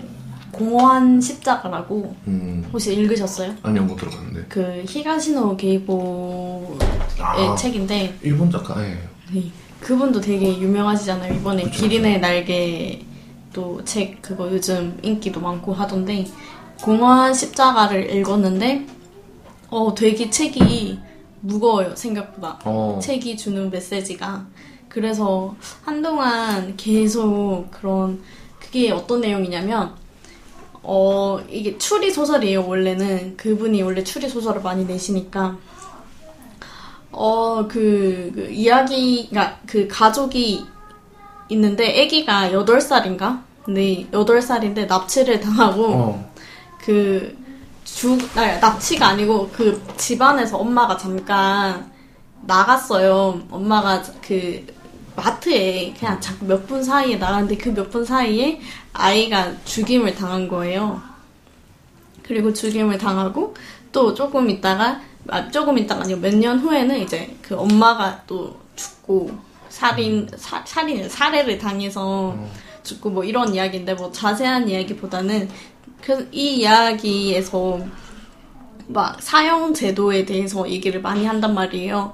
공허한 0.51 1.21
십자가라고 1.21 2.15
음 2.27 2.67
혹시 2.73 2.93
읽으셨어요? 2.95 3.53
아니요 3.63 3.83
못 3.83 3.95
들어봤는데. 3.97 4.45
그 4.49 4.83
히가시노 4.87 5.55
게이고의 5.57 6.77
아. 7.19 7.55
책인데 7.55 8.17
일본 8.23 8.49
작가 8.51 8.83
예. 8.83 8.97
네, 9.33 9.43
그분도 9.79 10.19
되게 10.21 10.59
유명하시잖아요. 10.59 11.33
이번에 11.35 11.63
그쵸, 11.63 11.81
기린의 11.81 12.19
날개 12.19 13.01
또 13.53 13.81
책 13.85 14.21
그거 14.21 14.49
요즘 14.51 14.97
인기도 15.01 15.39
많고 15.41 15.73
하던데 15.73 16.25
공허한 16.81 17.33
십자가를 17.33 18.13
읽었는데 18.15 18.85
어 19.69 19.93
되게 19.95 20.29
책이 20.29 20.99
무거워요 21.41 21.95
생각보다 21.95 22.59
어. 22.65 22.99
책이 23.01 23.37
주는 23.37 23.69
메시지가 23.69 24.45
그래서 24.89 25.55
한동안 25.83 26.75
계속 26.75 27.67
그런 27.71 28.21
그게 28.59 28.91
어떤 28.91 29.21
내용이냐면 29.21 29.95
어 30.83 31.39
이게 31.49 31.77
추리 31.77 32.11
소설이에요 32.11 32.67
원래는 32.67 33.37
그분이 33.37 33.81
원래 33.83 34.03
추리 34.03 34.27
소설을 34.27 34.61
많이 34.61 34.85
내시니까 34.85 35.57
어그 37.11 38.31
그 38.33 38.49
이야기가 38.51 39.59
그 39.67 39.87
가족이 39.87 40.65
있는데 41.49 42.01
아기가 42.01 42.49
8살인가? 42.51 43.43
근데 43.63 44.07
8살인데 44.11 44.87
납치를 44.87 45.39
당하고 45.39 45.85
어. 45.87 46.30
그 46.83 47.37
주, 47.83 48.17
아니, 48.35 48.59
납치가 48.59 49.07
아니고 49.09 49.49
그 49.49 49.81
집안에서 49.97 50.57
엄마가 50.57 50.97
잠깐 50.97 51.91
나갔어요. 52.43 53.41
엄마가 53.49 54.01
그 54.25 54.65
마트에 55.15 55.93
그냥 55.99 56.19
몇분 56.41 56.83
사이에 56.83 57.17
나갔는데 57.17 57.57
그 57.57 57.69
몇 57.71 57.89
분 57.91 58.05
사이에 58.05 58.59
아이가 58.93 59.51
죽임을 59.65 60.15
당한 60.15 60.47
거예요. 60.47 61.01
그리고 62.23 62.53
죽임을 62.53 62.97
당하고 62.97 63.53
또 63.91 64.13
조금 64.13 64.49
있다가 64.49 65.01
아, 65.27 65.49
조금 65.51 65.77
있다가 65.77 66.03
아니고 66.03 66.19
몇 66.21 66.33
년 66.35 66.59
후에는 66.59 66.97
이제 66.99 67.35
그 67.41 67.55
엄마가 67.57 68.23
또 68.25 68.59
죽고 68.75 69.29
살인 69.69 70.27
사, 70.37 70.63
살인 70.65 71.07
살해를 71.09 71.57
당해서 71.57 72.35
죽고 72.83 73.09
뭐 73.09 73.23
이런 73.23 73.53
이야기인데 73.53 73.93
뭐 73.95 74.11
자세한 74.11 74.67
이야기보다는 74.69 75.49
그이 76.01 76.57
이야기에서 76.57 77.79
막 78.87 79.21
사형 79.21 79.73
제도에 79.73 80.25
대해서 80.25 80.69
얘기를 80.69 81.01
많이 81.01 81.25
한단 81.25 81.53
말이에요. 81.53 82.13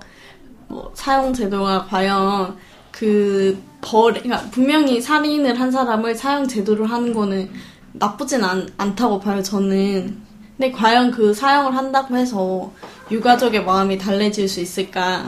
뭐 0.67 0.91
사형 0.93 1.33
제도가 1.33 1.85
과연 1.85 2.57
그 2.91 3.61
벌, 3.81 4.13
그러니까 4.13 4.49
분명히 4.51 5.01
살인을 5.01 5.59
한 5.59 5.71
사람을 5.71 6.15
사형 6.15 6.47
제도를 6.47 6.89
하는 6.89 7.13
거는 7.13 7.49
나쁘진 7.93 8.43
않, 8.43 8.67
않다고 8.77 9.19
봐요, 9.19 9.41
저는. 9.41 10.21
근데 10.57 10.71
과연 10.71 11.11
그 11.11 11.33
사형을 11.33 11.75
한다고 11.75 12.15
해서 12.17 12.71
유가족의 13.11 13.63
마음이 13.63 13.97
달래질 13.97 14.49
수 14.49 14.59
있을까? 14.59 15.25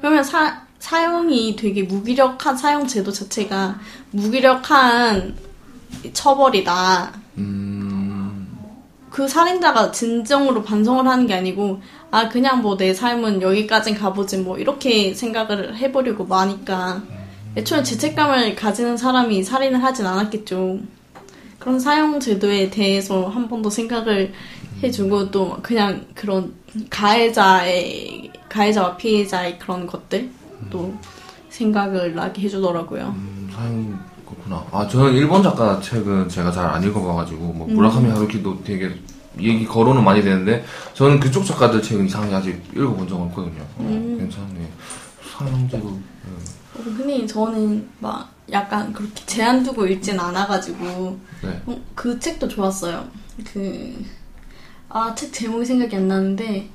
그러면 0.00 0.24
사, 0.24 0.62
사형이 0.80 1.56
되게 1.56 1.84
무기력한 1.84 2.56
사형 2.56 2.86
제도 2.88 3.12
자체가 3.12 3.78
무기력한 4.10 5.36
처벌이다. 6.12 7.21
음. 7.38 8.48
그 9.10 9.28
살인자가 9.28 9.90
진정으로 9.92 10.62
반성을 10.62 11.06
하는 11.06 11.26
게 11.26 11.34
아니고 11.34 11.80
아 12.10 12.28
그냥 12.28 12.62
뭐 12.62 12.76
내 12.78 12.94
삶은 12.94 13.42
여기까진 13.42 13.94
가보지 13.94 14.38
뭐 14.38 14.56
이렇게 14.58 15.12
생각을 15.14 15.76
해버리고 15.76 16.24
마니까 16.24 17.02
애초에 17.56 17.82
죄책감을 17.82 18.54
가지는 18.56 18.96
사람이 18.96 19.44
살인을 19.44 19.82
하진 19.82 20.06
않았겠죠. 20.06 20.78
그런 21.58 21.78
사형 21.78 22.20
제도에 22.20 22.70
대해서 22.70 23.28
한 23.28 23.48
번 23.48 23.60
더 23.62 23.68
생각을 23.70 24.32
해주고 24.82 25.30
또 25.30 25.58
그냥 25.62 26.06
그런 26.14 26.54
가해자의 26.90 28.30
가해자와 28.48 28.96
피해자의 28.96 29.58
그런 29.58 29.86
것들 29.86 30.28
또 30.70 30.92
생각을 31.50 32.14
나게 32.14 32.42
해주더라고요. 32.42 33.14
음, 33.16 33.50
사연 33.54 34.00
그렇구나. 34.52 34.66
아 34.70 34.86
저는 34.86 35.14
일본 35.14 35.42
작가 35.42 35.80
책은 35.80 36.28
제가 36.28 36.50
잘 36.50 36.72
안 36.72 36.82
읽어봐가지고 36.82 37.52
뭐 37.52 37.66
무라카미 37.66 38.10
하루키도 38.10 38.62
되게 38.64 38.90
얘기 39.40 39.64
거론은 39.66 40.04
많이 40.04 40.22
되는데 40.22 40.64
저는 40.94 41.20
그쪽 41.20 41.44
작가들 41.44 41.82
책은 41.82 42.06
이상하게 42.06 42.34
아직 42.34 42.62
읽어본 42.74 43.08
적은 43.08 43.26
없거든요. 43.26 43.62
어, 43.78 44.16
괜찮네. 44.18 44.68
사형제도 45.32 45.90
네. 45.90 46.32
어, 46.74 46.82
근데 46.84 47.26
저는 47.26 47.88
막 48.00 48.30
약간 48.50 48.92
그렇게 48.92 49.24
제한 49.26 49.62
두고 49.62 49.86
읽진 49.86 50.18
않아가지고 50.18 51.18
네. 51.42 51.62
어, 51.66 51.80
그 51.94 52.18
책도 52.18 52.48
좋았어요. 52.48 53.04
그, 53.52 54.04
아, 54.88 55.14
책 55.14 55.32
제목이 55.32 55.64
생각이 55.64 55.96
안 55.96 56.08
나는데, 56.08 56.68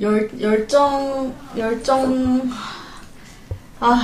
열, 0.00 0.30
열정, 0.40 1.34
열정, 1.56 2.48
아, 3.80 4.02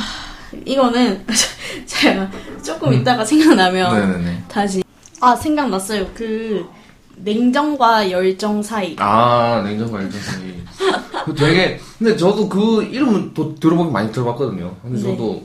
이거는 0.65 1.25
제가 1.87 2.31
조금 2.63 2.93
이따가 2.93 3.25
생각나면 3.25 4.11
네네네. 4.13 4.45
다시. 4.49 4.83
아, 5.21 5.37
생각났어요. 5.37 6.07
그, 6.15 6.67
냉정과 7.17 8.11
열정 8.11 8.63
사이. 8.63 8.97
아 8.99 9.63
냉정과 9.65 10.03
열정이 10.03 10.63
그 11.25 11.35
되게 11.35 11.79
근데 11.99 12.17
저도 12.17 12.49
그 12.49 12.83
이름은 12.83 13.35
또 13.35 13.55
들어보긴 13.55 13.93
많이 13.93 14.11
들어봤거든요. 14.11 14.75
근데 14.83 14.97
네. 14.97 15.03
저도 15.03 15.45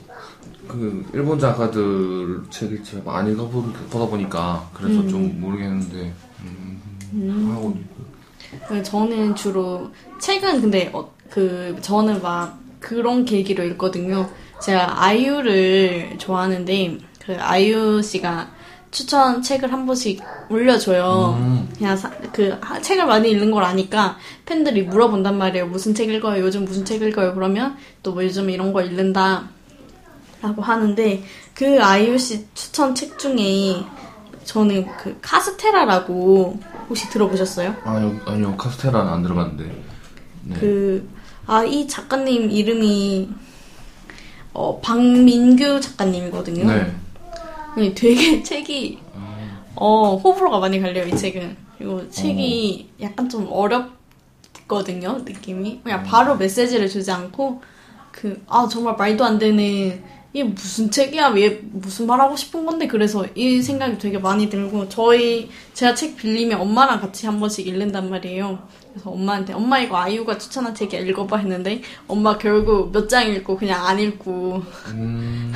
그 0.67 1.05
일본 1.13 1.39
작가들 1.39 2.41
책을 2.49 2.83
제가 2.83 3.11
많이 3.11 3.31
읽어보다 3.31 4.05
보니까 4.07 4.69
그래서 4.73 5.07
좀 5.07 5.39
모르겠는데 5.39 6.13
음, 7.13 7.53
하고 7.53 7.77
그 8.67 8.81
저는 8.81 9.35
주로 9.35 9.91
책은 10.19 10.61
근데 10.61 10.89
어, 10.93 11.11
그 11.29 11.75
저는 11.81 12.21
막 12.21 12.59
그런 12.79 13.25
계기로 13.25 13.63
읽거든요. 13.65 14.29
제가 14.61 15.03
아이유를 15.03 16.15
좋아하는데 16.17 16.97
그 17.23 17.35
아이유 17.39 18.01
씨가 18.01 18.49
추천 18.89 19.41
책을 19.41 19.71
한 19.71 19.85
번씩 19.85 20.21
올려줘요. 20.49 21.35
음. 21.39 21.69
그냥 21.77 21.95
사- 21.97 22.09
그 22.31 22.57
하- 22.61 22.81
책을 22.81 23.05
많이 23.05 23.29
읽는 23.31 23.51
걸 23.51 23.63
아니까 23.63 24.17
팬들이 24.45 24.83
물어본단 24.83 25.37
말이에요. 25.37 25.67
무슨 25.67 25.93
책 25.93 26.09
읽어요? 26.09 26.41
요즘 26.43 26.63
무슨 26.65 26.85
책 26.85 27.01
읽어요? 27.01 27.33
그러면 27.35 27.75
또 28.01 28.13
뭐 28.13 28.23
요즘 28.23 28.49
이런 28.49 28.71
거 28.73 28.81
읽는다. 28.81 29.49
라고 30.41 30.61
하는데 30.61 31.23
그 31.53 31.81
아이유 31.83 32.17
씨 32.17 32.45
추천 32.53 32.93
책 32.95 33.17
중에 33.19 33.83
저는 34.45 34.85
그 34.97 35.17
카스테라라고 35.21 36.59
혹시 36.87 37.09
들어보셨어요? 37.09 37.75
아니요 37.83 38.19
아니요 38.25 38.55
카스테라는 38.55 39.11
안 39.11 39.23
들어봤는데 39.23 39.83
네. 40.43 40.55
그, 40.59 41.09
아, 41.45 41.63
이 41.63 41.87
작가님 41.87 42.49
이름이, 42.51 43.29
어, 44.53 44.79
박민규 44.81 45.79
작가님이거든요. 45.81 46.65
네. 46.65 46.91
근데 47.75 47.93
되게 47.93 48.41
책이, 48.43 48.99
어, 49.75 50.15
호불호가 50.15 50.59
많이 50.59 50.79
갈려요, 50.79 51.07
이 51.07 51.15
책은. 51.15 51.57
그리고 51.77 52.09
책이 52.09 52.89
약간 53.01 53.29
좀 53.29 53.47
어렵거든요, 53.51 55.19
느낌이. 55.23 55.81
그냥 55.83 56.03
바로 56.03 56.35
메시지를 56.35 56.89
주지 56.89 57.11
않고, 57.11 57.61
그, 58.11 58.43
아, 58.47 58.67
정말 58.67 58.95
말도 58.95 59.23
안 59.23 59.37
되는, 59.37 60.03
이게 60.37 60.43
무슨 60.43 60.91
책이야? 60.91 61.35
얘 61.39 61.49
무슨 61.71 62.05
말하고 62.05 62.35
싶은 62.35 62.63
건데? 62.63 62.85
그래서 62.85 63.25
이 63.33 63.59
생각이 63.59 63.97
되게 63.97 64.19
많이 64.19 64.47
들고, 64.47 64.87
저희, 64.87 65.49
제가 65.73 65.95
책 65.95 66.15
빌리면 66.15 66.61
엄마랑 66.61 67.01
같이 67.01 67.25
한 67.25 67.39
번씩 67.39 67.65
읽는단 67.65 68.07
말이에요. 68.11 68.59
그래서 68.93 69.09
엄마한테, 69.09 69.53
엄마 69.53 69.79
이거 69.79 69.97
아이유가 69.97 70.37
추천한 70.37 70.75
책이야, 70.75 70.99
읽어봐 70.99 71.37
했는데, 71.37 71.81
엄마 72.07 72.37
결국 72.37 72.91
몇 72.91 73.07
장 73.07 73.27
읽고 73.27 73.57
그냥 73.57 73.83
안 73.83 73.97
읽고, 73.99 74.61
음, 74.89 75.51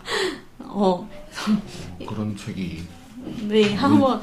어, 0.64 1.06
그런 2.08 2.34
책이 2.34 2.84
네, 3.48 3.74
한번, 3.74 4.22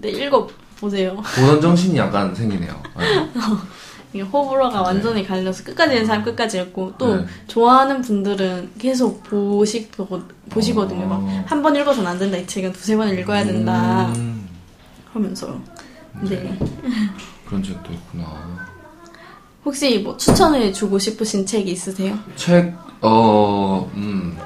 네, 0.00 0.08
읽어보세요. 0.10 1.22
보던 1.36 1.60
정신이 1.60 1.96
약간 1.96 2.34
생기네요. 2.34 2.82
네. 4.12 4.20
호불호가 4.22 4.82
완전히 4.82 5.26
갈려서 5.26 5.64
끝까지 5.64 5.94
읽는 5.94 6.06
사람 6.06 6.24
끝까지 6.24 6.58
읽고 6.60 6.94
또 6.96 7.16
네. 7.16 7.26
좋아하는 7.48 8.00
분들은 8.02 8.72
계속 8.78 9.22
보시, 9.24 9.88
보시거든요. 10.48 11.04
어. 11.04 11.08
막한 11.08 11.62
번 11.62 11.76
읽어서는 11.76 12.10
안 12.10 12.18
된다. 12.18 12.36
이 12.36 12.46
책은 12.46 12.72
두세 12.72 12.96
번 12.96 13.16
읽어야 13.16 13.44
된다. 13.44 14.12
음, 14.16 14.48
하면서. 15.12 15.58
네. 16.22 16.58
그런 17.46 17.62
책도 17.62 17.92
있구나. 17.92 18.66
혹시 19.64 19.98
뭐 19.98 20.16
추천해 20.16 20.72
주고 20.72 20.98
싶으신 20.98 21.44
책 21.44 21.66
있으세요? 21.68 22.16
책, 22.36 22.72
어, 23.00 23.90
음, 23.94 24.38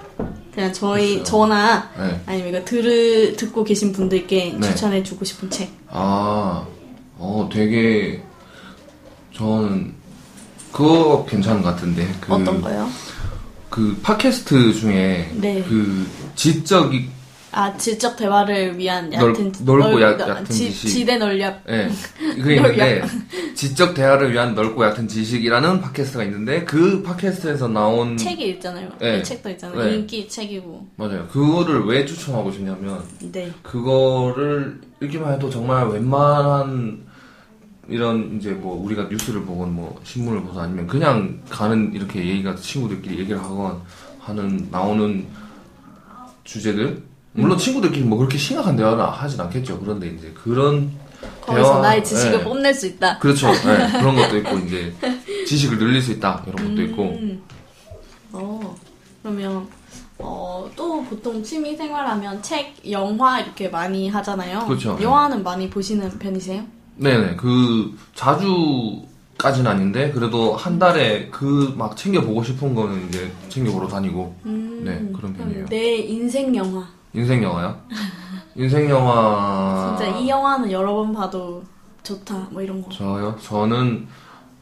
그냥 0.55 0.73
저희, 0.73 1.13
있어요. 1.13 1.25
저나 1.25 1.91
네. 1.97 2.21
아니면 2.27 2.49
이거 2.49 2.65
들으, 2.65 3.37
듣고 3.37 3.63
계신 3.63 3.93
분들께 3.93 4.57
네. 4.59 4.69
추천해 4.69 5.03
주고 5.03 5.25
싶은 5.25 5.51
책. 5.51 5.71
아, 5.89 6.67
어, 7.19 7.49
되게, 7.53 8.23
저는, 9.51 9.95
그거 10.71 11.25
괜찮은 11.27 11.63
것 11.63 11.71
같은데. 11.71 12.07
그, 12.21 12.35
어떤 12.35 12.61
거요? 12.61 12.87
그, 13.71 13.99
팟캐스트 14.03 14.75
중에, 14.75 15.31
네. 15.35 15.65
그, 15.67 16.07
지적이, 16.35 17.09
아, 17.53 17.75
지적 17.79 18.17
대화를 18.17 18.77
위한 18.79 19.09
넓- 19.11 19.31
얕은, 19.35 19.53
넓고 19.65 20.01
얕- 20.03 20.17
넓- 20.19 20.29
얕은 20.29 20.45
지, 20.45 20.71
지식. 20.71 20.89
지대 20.91 21.17
넓력. 21.17 21.63
예. 21.71 21.89
그게 22.37 22.57
있는데, 22.57 23.03
지적 23.55 23.95
대화를 23.95 24.31
위한 24.33 24.55
넓고 24.55 24.85
얕은 24.85 25.09
지식이라는 25.09 25.81
팟캐스트가 25.81 26.23
있는데, 26.25 26.65
그 26.65 27.03
팟캐스트에서 27.03 27.67
나온, 27.69 28.17
책이 28.19 28.47
있잖아요. 28.51 28.91
네. 29.01 29.17
그 29.19 29.23
책도 29.25 29.51
있잖아요. 29.53 29.85
네. 29.85 29.95
인기 29.97 30.29
책이고. 30.29 30.87
맞아요. 30.97 31.27
그거를 31.29 31.87
왜 31.87 32.05
추천하고 32.05 32.53
싶냐면, 32.53 33.03
네. 33.33 33.51
그거를 33.63 34.81
읽기만 35.03 35.33
해도 35.33 35.49
정말 35.49 35.89
웬만한 35.89 37.09
이런 37.91 38.37
이제 38.37 38.51
뭐 38.53 38.81
우리가 38.85 39.05
뉴스를 39.05 39.43
보건 39.45 39.75
뭐 39.75 40.01
신문을 40.05 40.43
보서 40.43 40.61
아니면 40.61 40.87
그냥 40.87 41.41
가는 41.51 41.93
이렇게 41.93 42.21
얘기가 42.25 42.55
친구들끼리 42.55 43.19
얘기를 43.19 43.43
하건 43.43 43.81
하는 44.21 44.69
나오는 44.71 45.27
주제들 46.45 47.03
물론 47.33 47.59
친구들끼리 47.59 48.05
뭐 48.05 48.19
그렇게 48.19 48.39
심각한 48.39 48.77
대화를 48.77 49.03
하진 49.05 49.41
않겠죠. 49.41 49.81
그런데 49.81 50.09
이제 50.09 50.33
그런 50.35 50.91
거기서 51.41 51.65
대화- 51.73 51.81
나의 51.83 52.05
지식을 52.05 52.39
네. 52.39 52.45
뽐낼 52.45 52.75
수 52.75 52.87
있다. 52.87 53.19
그렇죠. 53.19 53.49
네, 53.53 53.91
그런 53.99 54.15
것도 54.17 54.37
있고 54.39 54.57
이제 54.59 54.95
지식을 55.47 55.79
늘릴 55.79 56.01
수 56.01 56.13
있다 56.13 56.45
이런 56.47 56.69
것도 56.71 56.83
있고 56.83 57.03
음. 57.05 57.43
어, 58.33 58.77
그러면, 59.23 59.67
어, 60.19 60.71
또 60.77 61.03
보통 61.05 61.43
취미 61.43 61.77
생활하면 61.77 62.41
책, 62.43 62.75
영화 62.89 63.41
이렇게 63.41 63.69
많이 63.69 64.09
하잖아요. 64.09 64.61
그렇죠. 64.67 64.97
영화는 65.03 65.43
많이 65.43 65.69
보시는 65.69 66.09
편이세요? 66.21 66.65
네네 67.01 67.37
그 67.37 67.97
자주까지는 68.15 69.71
아닌데 69.71 70.11
그래도 70.13 70.55
한 70.55 70.79
달에 70.79 71.29
그 71.31 71.73
막 71.77 71.97
챙겨 71.97 72.21
보고 72.21 72.43
싶은 72.45 72.75
거는 72.75 73.09
이제 73.09 73.31
챙겨 73.49 73.73
보러 73.73 73.89
다니고 73.89 74.37
음, 74.45 74.83
네 74.85 75.11
그런 75.17 75.33
편이에요. 75.35 75.67
내 75.67 75.97
인생 75.97 76.55
영화. 76.55 76.87
인생 77.15 77.43
영화요? 77.43 77.77
인생 78.55 78.89
영화 78.91 79.97
진짜 79.99 80.17
이 80.19 80.29
영화는 80.29 80.71
여러 80.71 80.95
번 80.95 81.13
봐도 81.13 81.65
좋다. 82.03 82.49
뭐 82.51 82.61
이런 82.63 82.83
거. 82.83 82.91
저요? 82.91 83.37
저는 83.43 84.07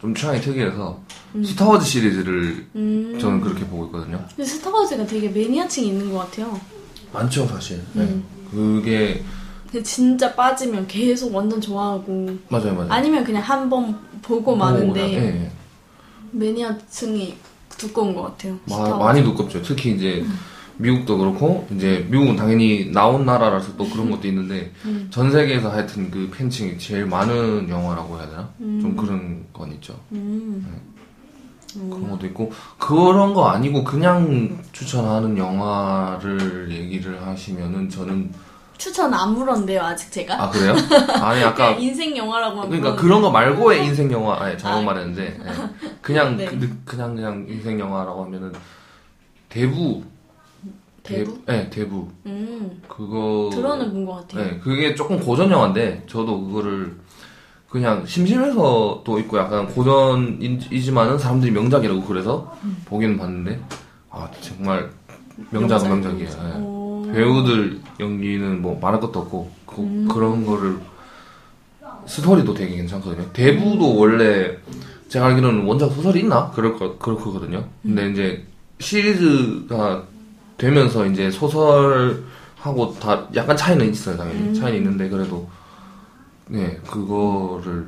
좀 0.01 0.15
취향이 0.15 0.41
특이해서 0.41 1.01
스타워즈 1.45 1.85
시리즈를 1.85 2.67
음. 2.77 3.19
저는 3.21 3.41
그렇게 3.41 3.65
보고 3.67 3.87
있거든요. 3.87 4.25
근데 4.29 4.45
스타워즈가 4.45 5.05
되게 5.07 5.29
매니아층이 5.29 5.89
있는 5.89 6.13
것 6.13 6.19
같아요. 6.21 6.59
많죠 7.13 7.47
사실. 7.47 7.83
네. 7.95 8.03
음. 8.03 8.25
그게 8.51 9.25
근데 9.71 9.83
진짜 9.83 10.35
빠지면 10.35 10.87
계속 10.87 11.35
완전 11.35 11.61
좋아하고 11.61 12.39
맞아요 12.49 12.75
맞아요. 12.75 12.91
아니면 12.91 13.23
그냥 13.25 13.43
한 13.43 13.69
번 13.69 13.99
보고 14.23 14.57
마는데 14.57 15.01
예, 15.13 15.17
예. 15.45 15.51
매니아층이 16.33 17.37
두꺼운 17.77 18.15
것 18.15 18.23
같아요. 18.23 18.55
마- 18.69 18.77
스타워즈. 18.77 19.05
많이 19.05 19.23
두껍죠. 19.23 19.63
특히 19.63 19.93
이제 19.95 20.25
미국도 20.79 21.19
그렇고 21.19 21.67
이제 21.75 22.07
미국은 22.09 22.37
당연히 22.37 22.91
나온 22.93 23.27
나라라서 23.27 23.77
또 23.77 23.89
그런 23.89 24.11
것도 24.11 24.27
있는데 24.29 24.73
음. 24.85 25.09
전 25.11 25.31
세계에서 25.31 25.71
하여튼 25.71 26.11
그 26.11 26.31
팬층이 26.35 26.79
제일 26.79 27.05
많은 27.07 27.69
영화라고 27.69 28.17
해야 28.19 28.29
되나? 28.29 28.49
좀 28.59 28.97
그런 28.97 29.45
건 29.53 29.73
있죠. 29.73 29.99
음. 30.13 30.65
그런 31.75 32.11
것도 32.11 32.27
있고 32.27 32.51
그런 32.79 33.35
거 33.35 33.49
아니고 33.49 33.85
그냥 33.85 34.59
추천하는 34.73 35.37
영화를 35.37 36.69
얘기를 36.71 37.25
하시면은 37.27 37.91
저는 37.91 38.31
추천 38.79 39.13
안 39.13 39.35
물었는데요, 39.35 39.83
아직 39.83 40.11
제가. 40.13 40.43
아 40.43 40.51
그래요? 40.51 40.75
아니 41.21 41.43
아까 41.43 41.71
인생 41.73 42.17
영화라고만 42.17 42.69
그러니까 42.69 42.91
물었는데. 42.91 43.03
그런 43.03 43.23
거 43.23 43.31
말고의 43.31 43.85
인생 43.87 44.11
영화 44.13 44.41
아니 44.41 44.57
잘못 44.57 44.79
아. 44.79 44.83
말했는데 44.83 45.39
예. 45.45 45.89
그냥 46.01 46.37
네. 46.37 46.47
그, 46.47 46.79
그냥 46.85 47.15
그냥 47.17 47.45
인생 47.49 47.79
영화라고 47.79 48.25
하면은 48.25 48.53
대부 49.49 50.03
대부? 51.03 51.39
네 51.47 51.69
대부 51.71 52.09
음, 52.27 52.83
그거 52.89 53.51
들어는 53.53 53.93
본 53.93 54.07
것 54.07 54.29
같아요. 54.29 54.45
네 54.45 54.59
그게 54.61 54.95
조금 54.95 55.19
고전 55.21 55.51
영화인데 55.51 56.05
저도 56.09 56.47
그거를 56.47 56.97
그냥 57.71 58.05
심심해서 58.07 59.03
또 59.05 59.19
있고 59.19 59.39
약간 59.39 59.67
고전이지만은 59.69 61.19
사람들이 61.19 61.51
명작이라고 61.53 62.03
그래서 62.05 62.55
보기는 62.87 63.19
봤는데 63.19 63.61
아 64.11 64.29
정말 64.41 64.91
명작은 65.51 65.89
명작, 65.89 66.13
명작이에요. 66.15 66.78
오. 67.09 67.13
배우들 67.13 67.81
연기는 68.01 68.63
뭐 68.63 68.79
말할 68.81 69.01
것도 69.01 69.21
없고 69.21 69.51
그, 69.67 69.81
음. 69.83 70.09
런 70.09 70.45
거를 70.45 70.79
스토리도 72.07 72.55
되게 72.55 72.77
괜찮거든요. 72.77 73.31
대부도 73.33 73.97
원래 73.97 74.57
제가 75.09 75.27
알기로는 75.27 75.65
원작 75.65 75.91
소설이 75.93 76.21
있나 76.21 76.51
그럴 76.51 76.79
거 76.79 76.97
그럴 76.99 77.19
거거든요. 77.19 77.65
근데 77.83 78.07
음. 78.07 78.13
이제 78.13 78.47
시리즈가 78.81 80.05
되면서 80.57 81.07
이제 81.07 81.31
소설하고 81.31 82.95
다 83.01 83.27
약간 83.35 83.57
차이는 83.57 83.91
있어요, 83.91 84.17
당연히 84.17 84.41
음. 84.41 84.55
차이는 84.55 84.79
있는데 84.79 85.09
그래도 85.09 85.49
네 86.47 86.79
그거를 86.87 87.87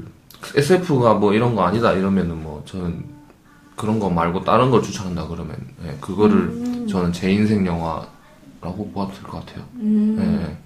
SF가 0.54 1.14
뭐 1.14 1.32
이런 1.34 1.54
거 1.54 1.62
아니다 1.62 1.92
이러면은 1.92 2.42
뭐 2.42 2.62
저는 2.66 3.04
그런 3.76 3.98
거 3.98 4.10
말고 4.10 4.44
다른 4.44 4.70
걸 4.70 4.82
추천한다 4.82 5.26
그러면 5.28 5.56
예, 5.84 5.96
그거를 6.00 6.36
음. 6.36 6.86
저는 6.86 7.12
제 7.12 7.30
인생 7.32 7.66
영화 7.66 8.06
라고 8.60 8.90
봐도 8.92 9.12
될 9.12 9.22
것 9.22 9.44
같아요. 9.44 9.64
음. 9.76 10.16
예. 10.50 10.56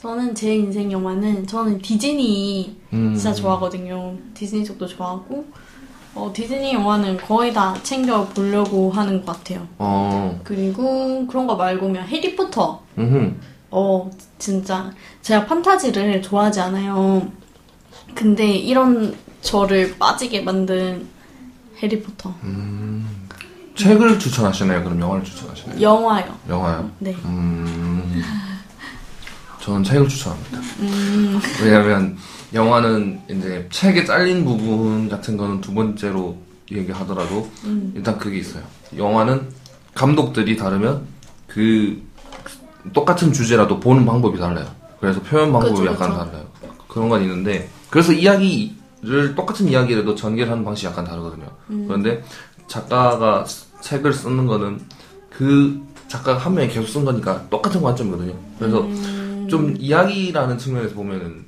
저는 0.00 0.34
제 0.34 0.54
인생 0.54 0.90
영화는 0.90 1.46
저는 1.46 1.80
디즈니 1.82 2.76
음. 2.92 3.14
진짜 3.14 3.34
좋아하거든요. 3.34 4.16
디즈니 4.34 4.64
쪽도 4.64 4.86
좋아하고 4.86 5.44
어, 6.14 6.30
디즈니 6.34 6.72
영화는 6.72 7.18
거의 7.18 7.52
다 7.52 7.74
챙겨 7.82 8.24
보려고 8.28 8.90
하는 8.90 9.24
것 9.24 9.36
같아요. 9.36 9.66
어, 9.78 10.40
그리고 10.42 11.26
그런 11.26 11.46
거 11.46 11.54
말고면 11.56 12.08
해리포터. 12.08 12.82
음, 12.98 13.40
어 13.70 14.10
진짜 14.38 14.90
제가 15.22 15.46
판타지를 15.46 16.22
좋아하지 16.22 16.60
않아요. 16.60 17.30
근데 18.14 18.48
이런 18.50 19.14
저를 19.42 19.96
빠지게 19.98 20.40
만든 20.40 21.06
해리포터 21.82 22.34
책을 23.80 24.18
추천하시나요? 24.18 24.84
그럼 24.84 25.00
영화를 25.00 25.24
추천하시나요? 25.24 25.80
영화요. 25.80 26.34
영화요? 26.48 26.90
네. 26.98 27.16
음, 27.24 28.22
저는 29.60 29.82
책을 29.84 30.08
추천합니다. 30.08 30.58
음, 30.80 31.40
왜냐면 31.62 32.16
영화는 32.52 33.20
이제 33.30 33.66
책에 33.70 34.04
잘린 34.04 34.44
부분 34.44 35.08
같은 35.08 35.36
거는 35.36 35.60
두 35.60 35.72
번째로 35.72 36.36
얘기하더라도 36.70 37.50
음. 37.64 37.92
일단 37.96 38.18
그게 38.18 38.38
있어요. 38.38 38.62
영화는 38.96 39.48
감독들이 39.94 40.56
다르면 40.56 41.02
그 41.46 42.02
똑같은 42.92 43.32
주제라도 43.32 43.80
보는 43.80 44.04
방법이 44.04 44.38
달라요. 44.38 44.66
그래서 45.00 45.20
표현 45.22 45.52
방법이 45.52 45.72
그쵸, 45.80 45.86
약간 45.92 46.10
그쵸. 46.10 46.18
달라요. 46.24 46.46
그런 46.88 47.08
건 47.08 47.22
있는데 47.22 47.68
그래서 47.88 48.12
이야기를 48.12 49.34
똑같은 49.34 49.68
이야기라도 49.68 50.14
전개하는 50.14 50.64
방식이 50.64 50.86
약간 50.88 51.04
다르거든요. 51.04 51.46
음. 51.70 51.84
그런데 51.88 52.22
작가가 52.66 53.44
쓰- 53.44 53.69
책을 53.80 54.12
쓰는 54.12 54.46
거는 54.46 54.80
그 55.30 55.80
작가가 56.08 56.38
한 56.38 56.54
명이 56.54 56.68
계속 56.68 56.86
쓴 56.88 57.04
거니까 57.04 57.48
똑같은 57.48 57.80
관점이거든요. 57.80 58.34
그래서 58.58 58.80
음, 58.82 59.46
좀 59.48 59.74
이야기라는 59.78 60.58
측면에서 60.58 60.94
보면은 60.94 61.44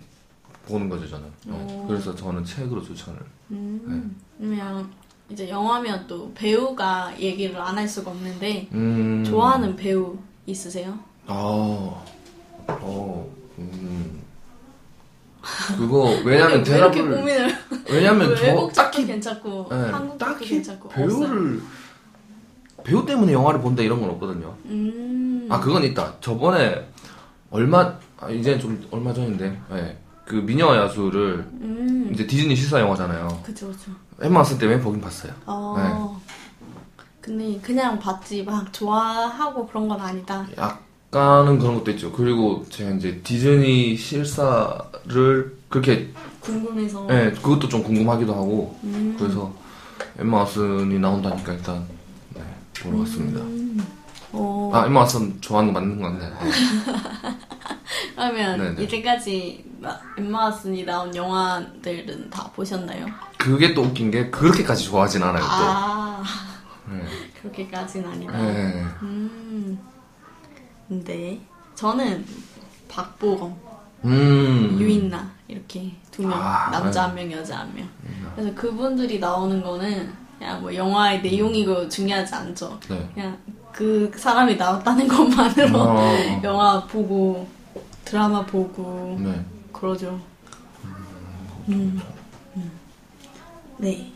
보는 0.66 0.88
거죠 0.88 1.08
저는. 1.08 1.24
네. 1.46 1.52
오. 1.52 1.86
그래서 1.88 2.14
저는 2.14 2.44
책으로 2.44 2.82
추천을. 2.82 3.18
음, 3.50 4.16
그냥 4.38 4.88
이제 5.28 5.48
영화면 5.48 6.04
또 6.06 6.32
배우가 6.34 7.12
얘기를 7.18 7.60
안 7.60 7.76
할 7.78 7.88
수가 7.88 8.10
없는데 8.12 8.68
음. 8.72 9.24
좋아하는 9.26 9.74
배우 9.76 10.16
있으세요? 10.46 10.98
아, 11.26 11.34
어, 12.68 13.30
음. 13.58 14.22
그거 15.76 16.14
왜냐면 16.24 16.62
대답을 16.62 17.24
왜냐면 17.90 18.34
저 18.38 18.68
딱히 18.68 19.04
괜찮고 19.06 19.66
네, 19.70 19.76
한국 19.90 20.16
딱히 20.18 20.46
괜찮고 20.46 20.88
없어요. 20.88 21.58
배우 22.82 23.04
때문에 23.06 23.32
영화를 23.32 23.60
본다 23.60 23.82
이런 23.82 24.00
건 24.00 24.10
없거든요. 24.10 24.54
음, 24.66 25.46
아 25.50 25.60
그건 25.60 25.84
있다. 25.84 26.14
저번에 26.20 26.86
얼마 27.50 27.94
아, 28.18 28.30
이제 28.30 28.58
좀 28.58 28.82
얼마 28.90 29.12
전인데 29.12 29.60
예. 29.72 29.98
그 30.24 30.36
미녀와 30.36 30.76
야수를 30.78 31.44
음, 31.60 32.10
이제 32.12 32.26
디즈니 32.26 32.54
실사 32.54 32.80
영화잖아요. 32.80 33.40
그쵸 33.44 33.68
그쵸. 33.68 33.90
엠마 34.20 34.44
쓸 34.44 34.58
때문에 34.58 34.80
보긴 34.80 35.00
봤어요. 35.00 35.32
어, 35.46 36.20
근데 37.20 37.58
그냥 37.60 37.98
봤지 37.98 38.42
막 38.44 38.72
좋아하고 38.72 39.66
그런 39.66 39.88
건 39.88 40.00
아니다. 40.00 40.46
약간은 40.56 41.58
그런 41.58 41.74
것도 41.74 41.90
있죠. 41.92 42.12
그리고 42.12 42.64
제가 42.68 42.90
이제 42.92 43.20
디즈니 43.22 43.96
실사를 43.96 45.56
그렇게 45.68 46.10
궁금해서. 46.40 47.06
예, 47.10 47.32
그것도 47.32 47.68
좀 47.68 47.82
궁금하기도 47.82 48.32
하고 48.32 48.78
음. 48.84 49.16
그래서 49.18 49.52
엠마 50.18 50.44
왓슨이 50.44 50.98
나온다니까 51.00 51.52
일단 51.52 51.84
네, 52.82 52.90
보러 52.90 52.98
왔습니다. 53.00 53.40
음, 53.40 53.86
어, 54.32 54.70
아 54.74 54.86
엠마 54.86 55.04
왓슨 55.04 55.40
좋아하는 55.40 55.72
거 55.72 55.80
맞는 55.80 56.00
건데 56.00 56.28
네. 56.28 56.50
그러면 58.16 58.58
네네. 58.58 58.82
이때까지 58.84 59.64
나- 59.80 60.00
엠마 60.18 60.50
왓슨이 60.50 60.84
나온 60.84 61.14
영화들은 61.14 62.30
다 62.30 62.50
보셨나요? 62.54 63.06
그게 63.38 63.74
또 63.74 63.82
웃긴 63.82 64.10
게 64.10 64.30
그렇게까지 64.30 64.84
좋아하진 64.84 65.22
않아요 65.22 65.44
아, 65.44 66.22
또. 66.86 66.92
네. 66.92 67.02
그렇게까지는 67.42 68.08
아니다. 68.08 68.32
네. 68.38 68.84
음, 69.02 69.78
근데 70.88 71.40
저는 71.74 72.24
박보검, 72.88 73.56
음. 74.04 74.76
유인나 74.80 75.30
이렇게 75.48 75.92
두 76.10 76.22
명, 76.22 76.32
아, 76.34 76.70
남자 76.70 77.02
네. 77.02 77.06
한 77.08 77.14
명, 77.30 77.32
여자 77.38 77.58
한 77.60 77.74
명. 77.74 77.88
그래서 78.36 78.54
그분들이 78.54 79.18
나오는 79.18 79.62
거는 79.62 80.12
그냥 80.42 80.60
뭐 80.60 80.74
영화의 80.74 81.22
내용이고 81.22 81.88
중요하지 81.88 82.34
않죠. 82.34 82.76
네. 82.88 83.08
그냥 83.14 83.38
그 83.70 84.10
사람이 84.16 84.56
나왔다는 84.56 85.06
것만으로 85.06 85.78
어. 85.80 86.40
영화 86.42 86.84
보고 86.84 87.46
드라마 88.04 88.44
보고 88.44 89.16
네. 89.20 89.40
그러죠. 89.72 90.18
음. 91.68 92.00
음. 92.56 92.70
네. 93.78 94.10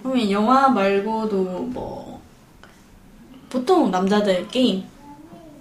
그러면 0.00 0.30
영화 0.30 0.68
말고도 0.68 1.42
뭐 1.72 2.20
보통 3.50 3.90
남자들 3.90 4.46
게임 4.48 4.84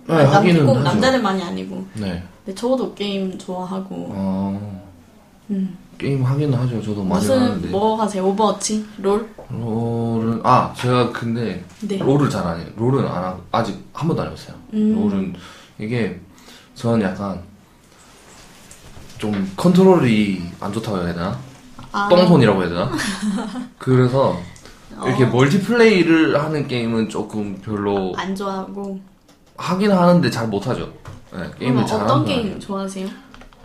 네, 0.08 0.14
남- 0.24 0.34
하기는 0.36 0.66
꼭 0.68 0.74
하죠. 0.76 0.84
남자들만이 0.84 1.42
아니고 1.42 1.84
네. 1.96 2.24
근데 2.46 2.56
저도 2.56 2.94
게임 2.94 3.36
좋아하고 3.40 3.96
어, 4.12 4.82
음. 5.50 5.78
게임 6.02 6.24
하기는 6.26 6.58
하죠. 6.58 6.82
저도 6.82 7.04
많이 7.04 7.22
무슨 7.22 7.40
하는데. 7.40 7.68
뭐 7.70 8.02
하세요? 8.02 8.26
오버워치? 8.28 8.84
롤? 8.98 9.30
롤은 9.52 10.42
아 10.44 10.74
제가 10.76 11.12
근데 11.12 11.64
네. 11.82 12.00
롤을 12.00 12.28
잘 12.28 12.42
안 12.48 12.60
해요. 12.60 12.68
롤은 12.76 13.06
안 13.06 13.24
하고 13.24 13.42
아직 13.52 13.78
한 13.94 14.08
번도 14.08 14.24
안 14.24 14.28
해봤어요. 14.30 14.56
음. 14.74 14.96
롤은 14.96 15.36
이게 15.78 16.20
저는 16.74 17.04
약간 17.06 17.40
좀 19.20 19.52
컨트롤이 19.56 20.42
안 20.60 20.74
좋다고 20.74 20.98
해야 20.98 21.14
되나? 21.14 21.38
아. 21.92 22.10
똥손이라고 22.10 22.62
해야 22.64 22.70
되나? 22.70 22.92
그래서 23.78 24.40
이렇게 25.06 25.26
어. 25.26 25.28
멀티플레이를 25.28 26.42
하는 26.42 26.68
게임은 26.68 27.10
조금 27.10 27.62
별로 27.62 28.14
안 28.18 28.34
좋아하고 28.36 29.00
하긴 29.56 29.92
하는데 29.92 30.30
잘 30.32 30.48
못하죠. 30.48 30.92
네, 31.32 31.38
게임을 31.60 31.86
그러면 31.86 31.86
잘하는 31.86 32.06
어떤 32.12 32.18
건 32.18 32.26
게임. 32.26 32.60
좋아하세요? 32.60 33.08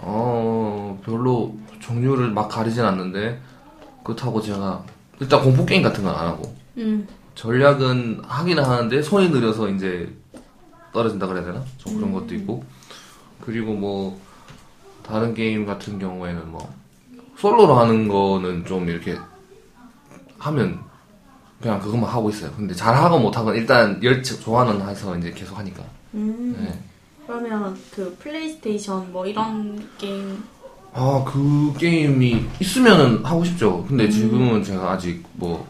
어 0.00 1.00
별로 1.02 1.54
종류를 1.86 2.30
막 2.30 2.48
가리진 2.48 2.84
않는데 2.84 3.40
그렇다고 4.04 4.40
제가 4.40 4.84
일단 5.20 5.42
공포 5.42 5.64
게임 5.64 5.82
같은 5.82 6.02
건 6.04 6.14
안 6.14 6.26
하고 6.28 6.54
음. 6.78 7.06
전략은 7.34 8.22
하긴 8.26 8.58
하는데 8.58 9.02
손이 9.02 9.28
느려서 9.30 9.68
이제 9.68 10.12
떨어진다 10.92 11.26
그래야 11.26 11.44
되나? 11.44 11.62
좀 11.78 11.96
그런 11.96 12.12
것도 12.12 12.34
있고 12.34 12.64
그리고 13.40 13.72
뭐 13.74 14.18
다른 15.02 15.34
게임 15.34 15.66
같은 15.66 15.98
경우에는 15.98 16.50
뭐 16.50 16.72
솔로로 17.36 17.74
하는 17.74 18.08
거는 18.08 18.64
좀 18.64 18.88
이렇게 18.88 19.16
하면 20.38 20.80
그냥 21.60 21.80
그것만 21.80 22.08
하고 22.10 22.30
있어요. 22.30 22.50
근데 22.56 22.74
잘하고 22.74 23.18
못하고 23.18 23.52
일단 23.54 24.02
열 24.02 24.22
좋아는 24.22 24.86
해서 24.88 25.16
이제 25.18 25.30
계속 25.30 25.58
하니까. 25.58 25.82
음. 26.14 26.56
네. 26.58 26.82
그러면 27.26 27.76
그 27.94 28.16
플레이스테이션 28.20 29.12
뭐 29.12 29.26
이런 29.26 29.88
게임 29.98 30.42
아, 30.98 31.22
그 31.26 31.74
게임이 31.78 32.46
있으면은 32.60 33.24
하고 33.24 33.44
싶죠. 33.44 33.84
근데 33.86 34.08
지금은 34.08 34.62
제가 34.64 34.92
아직 34.92 35.22
뭐 35.34 35.66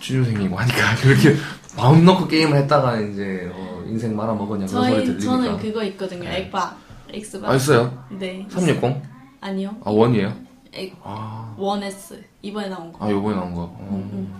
취준생이고 0.00 0.56
하니까 0.56 0.94
그렇게 1.02 1.34
마음 1.76 2.04
놓고 2.04 2.28
게임을 2.28 2.56
했다가 2.58 3.00
이제 3.00 3.50
어, 3.52 3.82
인생 3.86 4.14
말아먹었냐 4.16 4.66
그런 4.66 4.84
소리 4.84 4.90
저희 4.94 5.04
들리니까. 5.04 5.24
저는 5.24 5.58
그거 5.58 5.82
있거든요. 5.84 6.24
네. 6.24 6.42
엑박 6.42 6.78
엑스박 7.12 7.50
아, 7.50 7.54
있어요? 7.56 8.04
네 8.10 8.46
360? 8.50 9.02
아니요 9.40 9.74
아, 9.84 9.90
원이에요? 9.90 10.32
엑 10.72 10.94
아, 11.02 11.54
1S 11.58 12.22
이번에 12.42 12.68
나온 12.68 12.92
거 12.92 13.04
아 13.04 13.10
요번에 13.10 13.34
나온 13.36 13.54
거. 13.54 13.62
어. 13.62 14.08
음. 14.12 14.32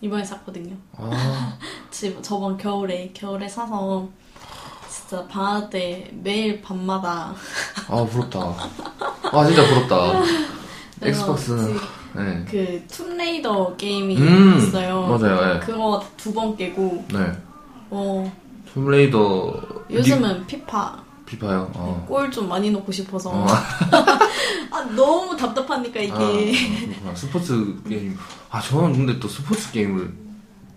이번에 0.00 0.22
샀거든요. 0.22 0.76
아, 0.96 1.56
집 1.90 2.22
저번 2.22 2.56
겨울에 2.56 3.10
겨울에 3.14 3.48
사서 3.48 4.08
진짜 5.06 5.26
방학 5.28 5.70
때 5.70 6.10
매일 6.22 6.60
밤마다 6.60 7.34
아, 7.88 8.04
부럽다. 8.04 8.40
아, 9.32 9.46
진짜 9.46 9.66
부럽다. 9.66 10.22
엑스박스는 11.00 11.76
네. 12.14 12.44
그 12.50 12.84
툼레이더 12.88 13.76
게임이 13.76 14.16
음, 14.16 14.58
있어요. 14.58 15.02
맞아요, 15.06 15.54
예. 15.54 15.60
그거 15.60 16.02
두 16.16 16.32
번 16.32 16.56
깨고 16.56 17.04
네. 17.12 17.32
어 17.90 18.32
툼레이더 18.72 19.54
요즘은 19.90 20.46
피파 20.46 20.96
리- 20.98 21.08
피파요. 21.26 21.70
어. 21.74 22.04
골좀 22.08 22.48
많이 22.48 22.70
넣고 22.70 22.90
싶어서 22.90 23.30
어. 23.30 23.46
아 24.72 24.80
너무 24.96 25.36
답답하니까 25.36 26.00
이게 26.00 26.54
아. 27.06 27.14
스포츠 27.14 27.76
게임. 27.88 28.16
아 28.50 28.60
저는 28.60 28.92
근데 28.94 29.20
또 29.20 29.28
스포츠 29.28 29.70
게임을 29.70 30.12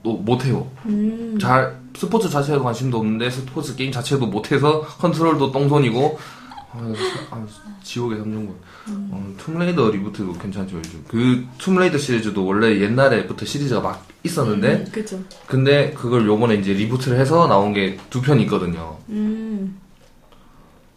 또 0.03 0.13
못해요. 0.17 0.67
음. 0.85 1.37
잘 1.39 1.79
스포츠 1.95 2.29
자체에도 2.29 2.63
관심도 2.63 2.97
없는데 2.97 3.29
스포츠 3.29 3.75
게임 3.75 3.91
자체도 3.91 4.25
못해서 4.27 4.81
컨트롤도 4.81 5.51
똥손이고 5.51 6.19
아, 6.73 6.93
아, 7.31 7.45
지옥의 7.83 8.19
삼중고. 8.19 8.55
어, 9.11 9.33
툼레이더 9.37 9.89
reboot도 9.91 10.33
괜찮죠 10.33 10.77
요즘. 10.77 11.03
그 11.07 11.45
툼레이더 11.57 11.97
시리즈도 11.97 12.45
원래 12.45 12.79
옛날에부터 12.79 13.45
시리즈가 13.45 13.81
막 13.81 14.05
있었는데 14.23 14.73
음, 14.73 14.85
그죠. 14.91 15.19
근데 15.47 15.91
그걸 15.91 16.25
요번에 16.25 16.55
이제 16.55 16.73
리부트를 16.73 17.19
해서 17.19 17.47
나온 17.47 17.73
게 17.73 17.97
두 18.09 18.21
편이 18.21 18.43
있거든요. 18.43 18.97
음. 19.09 19.77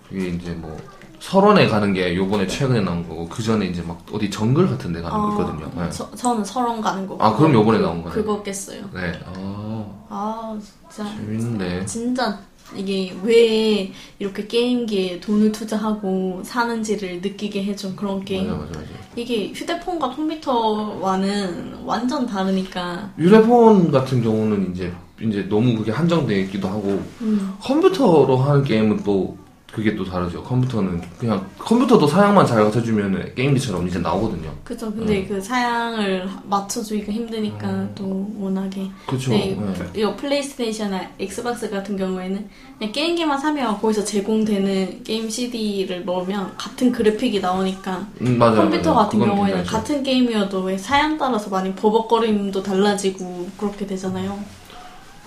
그게 0.08 0.28
이제 0.28 0.52
뭐 0.52 0.76
설원에 1.24 1.66
가는 1.68 1.94
게 1.94 2.14
요번에 2.14 2.46
최근에 2.46 2.82
나온 2.82 3.08
거고 3.08 3.26
그 3.26 3.42
전에 3.42 3.64
이제 3.64 3.80
막 3.80 3.98
어디 4.12 4.28
정글 4.30 4.68
같은 4.68 4.92
데 4.92 5.00
가는 5.00 5.18
거 5.18 5.30
있거든요. 5.30 5.70
네. 5.74 5.82
아, 5.84 5.90
저, 5.90 6.10
저는 6.14 6.44
설원 6.44 6.82
가는 6.82 7.06
거. 7.06 7.16
아, 7.18 7.34
그럼 7.34 7.54
요번에 7.54 7.78
나온 7.78 8.02
거네. 8.02 8.14
그거 8.14 8.42
깼어요. 8.42 8.82
네. 8.92 9.18
아, 9.24 10.04
아 10.10 10.58
진짜 10.90 11.10
재밌는데. 11.16 11.86
진짜 11.86 12.38
이게 12.76 13.16
왜 13.22 13.90
이렇게 14.18 14.46
게임기에 14.46 15.20
돈을 15.20 15.50
투자하고 15.50 16.42
사는지를 16.44 17.22
느끼게 17.22 17.64
해준 17.64 17.96
그런 17.96 18.22
게임. 18.22 18.46
맞아, 18.46 18.58
맞아, 18.58 18.80
맞아. 18.80 18.90
이게 19.16 19.50
휴대폰과 19.54 20.10
컴퓨터와는 20.10 21.78
완전 21.86 22.26
다르니까. 22.26 23.12
휴대폰 23.16 23.90
같은 23.90 24.22
경우는 24.22 24.72
이제 24.72 24.92
이제 25.22 25.48
너무 25.48 25.74
그게 25.74 25.90
한정되어 25.90 26.36
있기도 26.40 26.68
하고 26.68 27.02
음. 27.22 27.54
컴퓨터로 27.62 28.36
하는 28.36 28.62
게임은 28.62 29.04
또 29.04 29.38
그게 29.74 29.96
또 29.96 30.04
다르죠. 30.04 30.40
컴퓨터는 30.44 31.02
그냥 31.18 31.44
컴퓨터도 31.58 32.06
사양만 32.06 32.46
잘 32.46 32.62
갖춰주면 32.62 33.34
게임기처럼 33.34 33.88
이제 33.88 33.98
나오거든요. 33.98 34.52
그죠. 34.62 34.92
근데 34.92 35.22
음. 35.22 35.26
그 35.28 35.40
사양을 35.40 36.28
맞춰주기가 36.44 37.10
힘드니까 37.10 37.88
또 37.96 38.30
워낙에. 38.38 38.88
그렇죠. 39.06 39.32
네, 39.32 39.58
네. 39.92 40.00
이 40.00 40.16
플레이스테이션이나 40.16 41.10
엑스박스 41.18 41.68
같은 41.68 41.96
경우에는 41.96 42.48
그냥 42.78 42.92
게임기만 42.92 43.38
사면 43.40 43.80
거기서 43.80 44.04
제공되는 44.04 45.02
게임 45.02 45.28
CD를 45.28 46.04
넣으면 46.04 46.54
같은 46.56 46.92
그래픽이 46.92 47.40
나오니까 47.40 48.06
음, 48.20 48.38
맞아요. 48.38 48.56
컴퓨터 48.56 48.94
맞아요. 48.94 49.04
같은 49.06 49.18
경우에는 49.18 49.56
괜찮죠. 49.56 49.76
같은 49.76 50.02
게임이어도 50.04 50.60
왜 50.62 50.78
사양 50.78 51.18
따라서 51.18 51.50
많이 51.50 51.74
버벅거림도 51.74 52.62
달라지고 52.62 53.48
그렇게 53.58 53.86
되잖아요. 53.86 54.38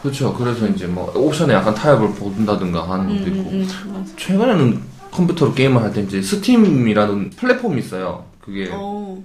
그렇죠. 0.02 0.34
그래서 0.34 0.68
이제 0.68 0.86
뭐 0.88 1.12
옵션에 1.16 1.54
약간 1.54 1.74
타협을 1.74 2.14
본다든가 2.16 2.90
하는 2.90 3.10
음, 3.10 3.18
것도 3.18 3.30
있고 3.30 3.50
음, 3.50 3.68
음. 3.88 4.14
최근에는 4.16 4.82
컴퓨터로 5.12 5.54
게임을 5.54 5.82
할 5.82 5.92
때 5.92 6.02
이제 6.02 6.22
스팀이라는 6.22 7.32
플랫폼이 7.32 7.80
있어요. 7.80 8.26
그게 8.40 8.70
어, 8.72 9.22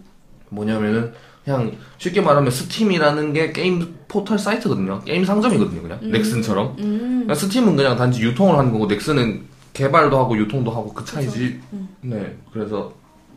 뭐냐면은 0.48 1.12
그냥 1.44 1.72
쉽게 1.98 2.20
말하면 2.20 2.50
스팀이라는 2.50 3.32
게 3.32 3.52
게임 3.52 3.94
포털 4.08 4.38
사이트거든요. 4.38 5.00
게임 5.04 5.24
상점이거든요. 5.24 5.82
그냥 5.82 5.98
넥슨처럼. 6.02 6.76
음, 6.78 6.98
그러니까 7.24 7.34
스팀은 7.34 7.76
그냥 7.76 7.96
단지 7.96 8.22
유통을 8.22 8.56
하는 8.58 8.72
거고 8.72 8.86
넥슨은 8.86 9.42
개발도 9.74 10.18
하고 10.18 10.36
유통도 10.36 10.70
하고 10.70 10.92
그 10.94 11.04
차이지. 11.04 11.60
음. 11.72 11.88
네. 12.02 12.36
그래서 12.52 12.92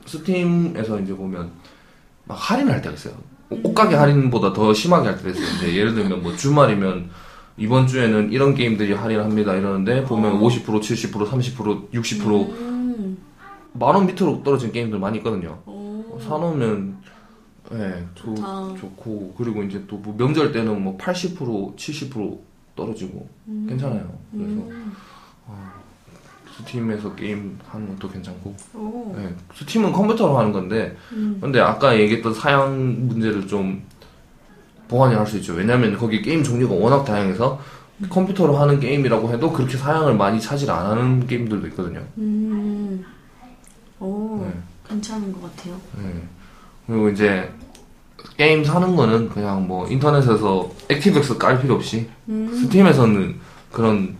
스팀에서 0.05 0.99
이제 0.99 1.13
보면 1.13 1.49
막 2.25 2.35
할인을 2.35 2.73
할 2.73 2.81
때가 2.81 2.93
있어요. 2.95 3.13
음. 3.51 3.61
옷가게 3.63 3.95
할인보다 3.95 4.53
더 4.53 4.73
심하게 4.73 5.07
할 5.09 5.17
때가 5.17 5.29
있어요. 5.31 5.45
이제 5.57 5.75
예를 5.75 5.95
들면 5.95 6.21
뭐 6.21 6.35
주말이면 6.35 7.09
이번 7.57 7.87
주에는 7.87 8.31
이런 8.31 8.53
게임들이 8.53 8.93
할인합니다 8.93 9.53
이러는데 9.55 10.03
보면 10.03 10.37
어. 10.37 10.39
50%, 10.41 10.63
70%, 10.65 11.27
30%, 11.29 11.91
60% 11.91 12.49
음, 12.51 13.17
만원 13.73 14.05
밑으로 14.07 14.43
떨어진 14.43 14.71
게임들 14.71 14.99
많이 14.99 15.17
있거든요. 15.19 15.59
오, 15.65 16.19
사놓으면 16.21 16.97
예, 17.73 18.05
좋, 18.13 18.35
좋다. 18.35 18.75
좋고. 18.79 19.35
그리고 19.37 19.63
이제 19.63 19.83
또 19.87 19.97
뭐 19.97 20.15
명절 20.17 20.51
때는 20.51 20.83
뭐 20.83 20.97
80%, 20.97 21.75
70% 21.75 22.37
떨어지고. 22.75 23.27
괜찮아요. 23.67 24.11
그래서 24.31 24.51
음, 24.51 24.93
스팀에서 26.57 27.15
게임 27.15 27.57
하는 27.67 27.87
것도 27.89 28.11
괜찮고. 28.11 28.55
오, 28.75 29.15
예, 29.17 29.33
스팀은 29.55 29.91
컴퓨터로 29.93 30.37
하는 30.37 30.51
건데. 30.51 30.95
음, 31.13 31.37
근데 31.41 31.59
아까 31.59 31.97
얘기했던 31.99 32.33
사양 32.33 33.07
문제를 33.07 33.47
좀 33.47 33.81
보완이 34.87 35.15
할수 35.15 35.37
있죠. 35.37 35.53
왜냐면 35.53 35.97
거기 35.97 36.21
게임 36.21 36.43
종류가 36.43 36.73
워낙 36.75 37.03
다양해서 37.03 37.59
컴퓨터로 38.09 38.57
하는 38.57 38.79
게임이라고 38.79 39.31
해도 39.31 39.51
그렇게 39.51 39.77
사양을 39.77 40.15
많이 40.15 40.39
차지 40.39 40.69
안 40.69 40.85
하는 40.85 41.25
게임들도 41.27 41.67
있거든요. 41.67 42.01
음, 42.17 43.05
오, 43.99 44.41
네. 44.43 44.53
괜찮은 44.89 45.31
것 45.31 45.41
같아요. 45.43 45.75
네. 45.97 46.21
그리고 46.87 47.09
이제 47.09 47.51
게임 48.37 48.63
사는 48.63 48.95
거는 48.95 49.29
그냥 49.29 49.65
뭐 49.67 49.87
인터넷에서 49.87 50.69
액티브엑스 50.89 51.37
깔 51.37 51.61
필요 51.61 51.75
없이 51.75 52.09
음, 52.27 52.53
스팀에서는 52.53 53.39
그런 53.71 54.15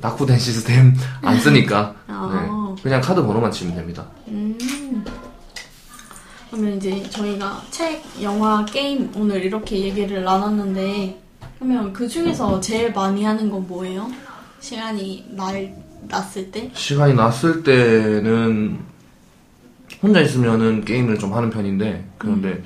낙후된 0.00 0.38
시스템 0.38 0.94
안 1.22 1.38
쓰니까 1.38 1.94
아. 2.08 2.74
네. 2.76 2.82
그냥 2.82 3.00
카드 3.00 3.22
번호만 3.22 3.50
치면 3.50 3.74
됩니다. 3.74 4.04
음. 4.28 4.58
그러면 6.54 6.76
이제 6.76 7.02
저희가 7.10 7.62
책, 7.72 8.00
영화, 8.22 8.64
게임 8.64 9.10
오늘 9.16 9.44
이렇게 9.44 9.76
얘기를 9.80 10.22
나눴는데 10.22 11.18
그러면 11.58 11.92
그 11.92 12.06
중에서 12.06 12.60
제일 12.60 12.92
많이 12.92 13.24
하는 13.24 13.50
건 13.50 13.66
뭐예요? 13.66 14.08
시간이 14.60 15.24
날 15.30 15.74
났을 16.02 16.52
때? 16.52 16.70
시간이 16.72 17.14
났을 17.14 17.64
때는 17.64 18.78
혼자 20.00 20.20
있으면은 20.20 20.84
게임을 20.84 21.18
좀 21.18 21.34
하는 21.34 21.50
편인데 21.50 22.04
그런데 22.18 22.62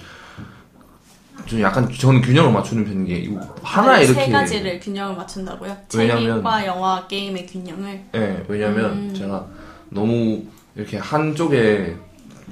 좀 1.46 1.62
약간 1.62 1.90
저는 1.90 2.20
균형을 2.20 2.52
맞추는 2.52 2.84
편인 2.84 3.06
게 3.06 3.30
하나 3.62 3.92
아, 3.92 4.00
이렇게 4.00 4.26
세 4.26 4.30
가지를 4.30 4.80
균형을 4.80 5.16
맞춘다고요? 5.16 5.74
왜냐면- 5.96 6.36
책과 6.36 6.66
영화, 6.66 7.06
게임의 7.06 7.46
균형을? 7.46 8.04
예, 8.16 8.44
왜냐면 8.48 8.84
음. 8.92 9.14
제가 9.14 9.46
너무 9.88 10.42
이렇게 10.76 10.98
한쪽에 10.98 11.96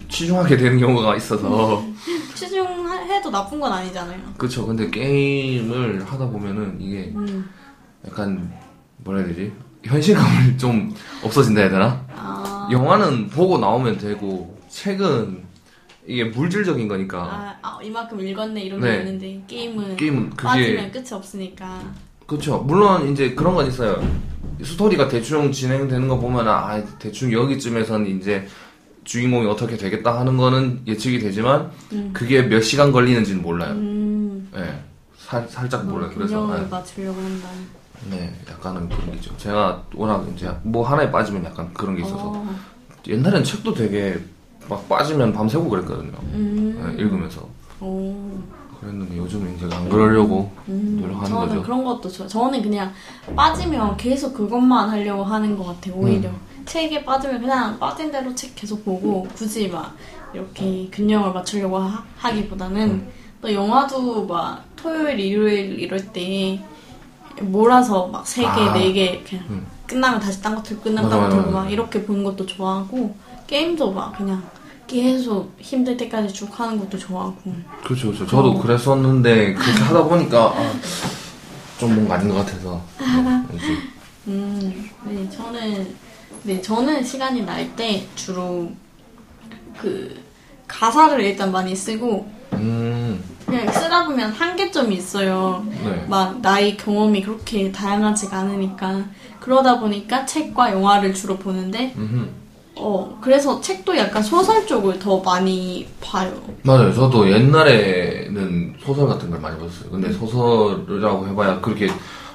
치중하게 0.09 0.57
되는 0.57 0.79
경우가 0.79 1.16
있어서 1.16 1.85
치중해도 2.35 3.31
나쁜 3.31 3.61
건 3.61 3.73
아니잖아요. 3.73 4.21
그쵸 4.37 4.66
근데 4.66 4.88
게임을 4.90 6.05
하다 6.05 6.29
보면은 6.29 6.77
이게 6.81 7.12
음. 7.14 7.49
약간 8.07 8.53
뭐라 8.99 9.21
해야 9.21 9.29
되지 9.29 9.53
현실감이 9.85 10.57
좀 10.59 10.95
없어진다 11.23 11.61
해야 11.61 11.71
되나 11.71 12.05
아, 12.14 12.69
영화는 12.71 13.29
보고 13.29 13.59
나오면 13.59 13.99
되고 13.99 14.59
책은 14.69 15.45
이게 16.07 16.25
물질적인 16.25 16.87
거니까 16.88 17.19
아, 17.19 17.57
아, 17.62 17.79
이만큼 17.83 18.21
읽었네 18.21 18.62
이런 18.62 18.81
게 18.81 18.87
네. 18.87 18.99
있는데 18.99 19.42
게임은 19.47 19.97
게임은 19.97 20.31
그게 20.31 20.42
빠지면 20.42 20.92
끝이 20.92 21.09
없으니까. 21.12 21.81
그쵸 22.27 22.59
물론 22.59 23.09
이제 23.09 23.35
그런 23.35 23.55
건 23.55 23.69
있어요 23.69 24.03
스토리가 24.62 25.09
대충 25.09 25.53
진행되는 25.53 26.09
거 26.09 26.19
보면 26.19 26.49
아 26.49 26.83
대충 26.99 27.33
여기쯤에선 27.33 28.07
이제 28.07 28.47
주인공이 29.07 29.47
어떻게 29.47 29.77
되겠다 29.77 30.19
하는 30.21 30.37
거는 30.37 30.83
예측이 30.87 31.19
되지만 31.21 31.71
음. 31.92 32.11
그게 32.12 32.42
몇 32.42 32.61
시간 32.61 32.92
걸리는지는 32.92 33.40
몰라요 33.40 33.73
음. 33.73 34.51
예 34.57 34.81
살, 35.16 35.49
살짝 35.49 35.87
몰라요 35.87 36.11
그래서 36.14 36.45
아, 36.53 36.59
맞추려고 36.69 37.19
한다. 37.21 37.49
네 38.11 38.35
약간은 38.51 38.88
그런 38.88 39.12
게죠 39.12 39.35
제가 39.38 39.83
워낙 39.95 40.27
이제 40.35 40.51
뭐 40.62 40.87
하나에 40.87 41.11
빠지면 41.11 41.45
약간 41.45 41.73
그런 41.73 41.97
게 41.97 42.03
있어서 42.03 42.33
어. 42.35 42.57
옛날엔 43.07 43.42
책도 43.45 43.73
되게 43.73 44.19
막 44.69 44.87
빠지면 44.88 45.33
밤새고 45.33 45.69
그랬거든요 45.71 46.12
음. 46.35 46.95
예, 46.99 47.03
읽으면서 47.03 47.49
오. 47.81 48.12
그랬는데 48.81 49.16
요즘은 49.16 49.57
이제 49.57 49.69
안 49.73 49.88
그러려고 49.88 50.51
음. 50.69 50.99
노력하는 51.01 51.29
저는 51.31 51.49
거죠 51.49 51.62
그런 51.62 51.85
것도 51.85 52.09
좋아요. 52.11 52.29
저는 52.29 52.61
그냥 52.62 52.92
빠지면 53.35 53.97
계속 53.97 54.35
그것만 54.35 54.90
하려고 54.90 55.25
하는 55.25 55.57
것 55.57 55.64
같아요. 55.64 55.95
오히려 55.95 56.29
음. 56.29 56.37
책에 56.67 57.05
빠지면 57.05 57.41
그냥 57.41 57.79
빠진 57.79 58.11
대로 58.11 58.35
책 58.35 58.55
계속 58.55 58.85
보고 58.85 59.23
굳이 59.35 59.69
막 59.69 59.95
이렇게 60.35 60.89
균형을 60.93 61.33
맞추려고 61.33 61.79
하, 61.79 62.33
기보다는 62.33 62.81
음. 62.83 63.09
또 63.41 63.53
영화도 63.53 64.27
막 64.27 64.65
토요일, 64.77 65.19
일요일 65.21 65.79
이럴 65.79 65.99
때 66.13 66.61
몰아서 67.41 68.07
막 68.09 68.27
세 68.27 68.43
개, 68.43 68.49
아. 68.49 68.73
네개 68.75 69.23
그냥 69.29 69.45
음. 69.51 69.67
끝나면 69.87 70.19
다시 70.21 70.43
딴거 70.43 70.63
틀고 70.63 70.83
끝나면 70.83 71.09
맞아, 71.11 71.21
딴거 71.21 71.27
맞아, 71.29 71.37
틀고 71.43 71.51
맞아. 71.57 71.65
막 71.65 71.73
이렇게 71.73 72.03
보는 72.05 72.25
것도 72.25 72.45
좋아하고 72.47 73.15
게임도 73.47 73.93
막 73.93 74.17
그냥 74.17 74.43
계속 74.87 75.53
힘들 75.61 75.97
때까지 75.97 76.33
쭉 76.33 76.49
하는 76.59 76.79
것도 76.79 76.99
좋아하고 76.99 77.37
그렇죠, 77.85 78.09
그렇죠. 78.09 78.27
저도 78.27 78.51
어. 78.53 78.61
그랬었는데 78.63 79.55
그렇게 79.55 79.81
하다 79.83 80.05
보니까 80.05 80.47
아, 80.57 80.73
좀 81.79 81.95
뭔가 81.95 82.15
아닌 82.17 82.29
것 82.31 82.37
같아서 82.45 82.81
음, 84.29 84.91
네, 85.05 85.31
저는, 85.31 85.95
네, 86.47 86.63
저는 86.63 87.03
시간이 87.05 87.43
날 87.45 87.67
때 87.77 88.07
주로 88.15 88.71
그 89.81 90.15
가사를 90.69 91.21
일단 91.21 91.51
많이 91.53 91.75
쓰고 91.75 92.31
음, 92.55 93.23
그냥 93.45 93.71
쓰다 93.73 94.07
보면 94.07 94.31
한계점이 94.33 94.95
있어요. 94.97 95.67
네. 95.85 96.07
막 96.09 96.41
나의 96.41 96.77
경험이 96.77 97.23
그렇게 97.23 97.71
다양하지가 97.73 98.39
않으니까 98.39 99.05
그러다 99.41 99.81
보니까 99.81 100.25
책과 100.25 100.73
영화를 100.73 101.13
주로 101.15 101.37
보는데 101.37 101.93
음흠. 101.97 102.29
어 102.79 103.19
그래서 103.21 103.61
책도 103.61 103.97
약간 103.97 104.23
소설 104.23 104.67
쪽을 104.67 104.99
더 104.99 105.19
많이 105.21 105.87
봐요. 106.01 106.33
맞아요. 106.63 106.93
저도 106.95 107.31
옛날에는 107.31 108.75
소설 108.85 109.07
같은 109.09 109.31
걸 109.31 109.41
많이 109.41 109.59
봤어요. 109.59 109.91
근데 109.91 110.13
소설이라고 110.13 111.27
해봐야 111.29 111.61
그렇게 111.61 111.89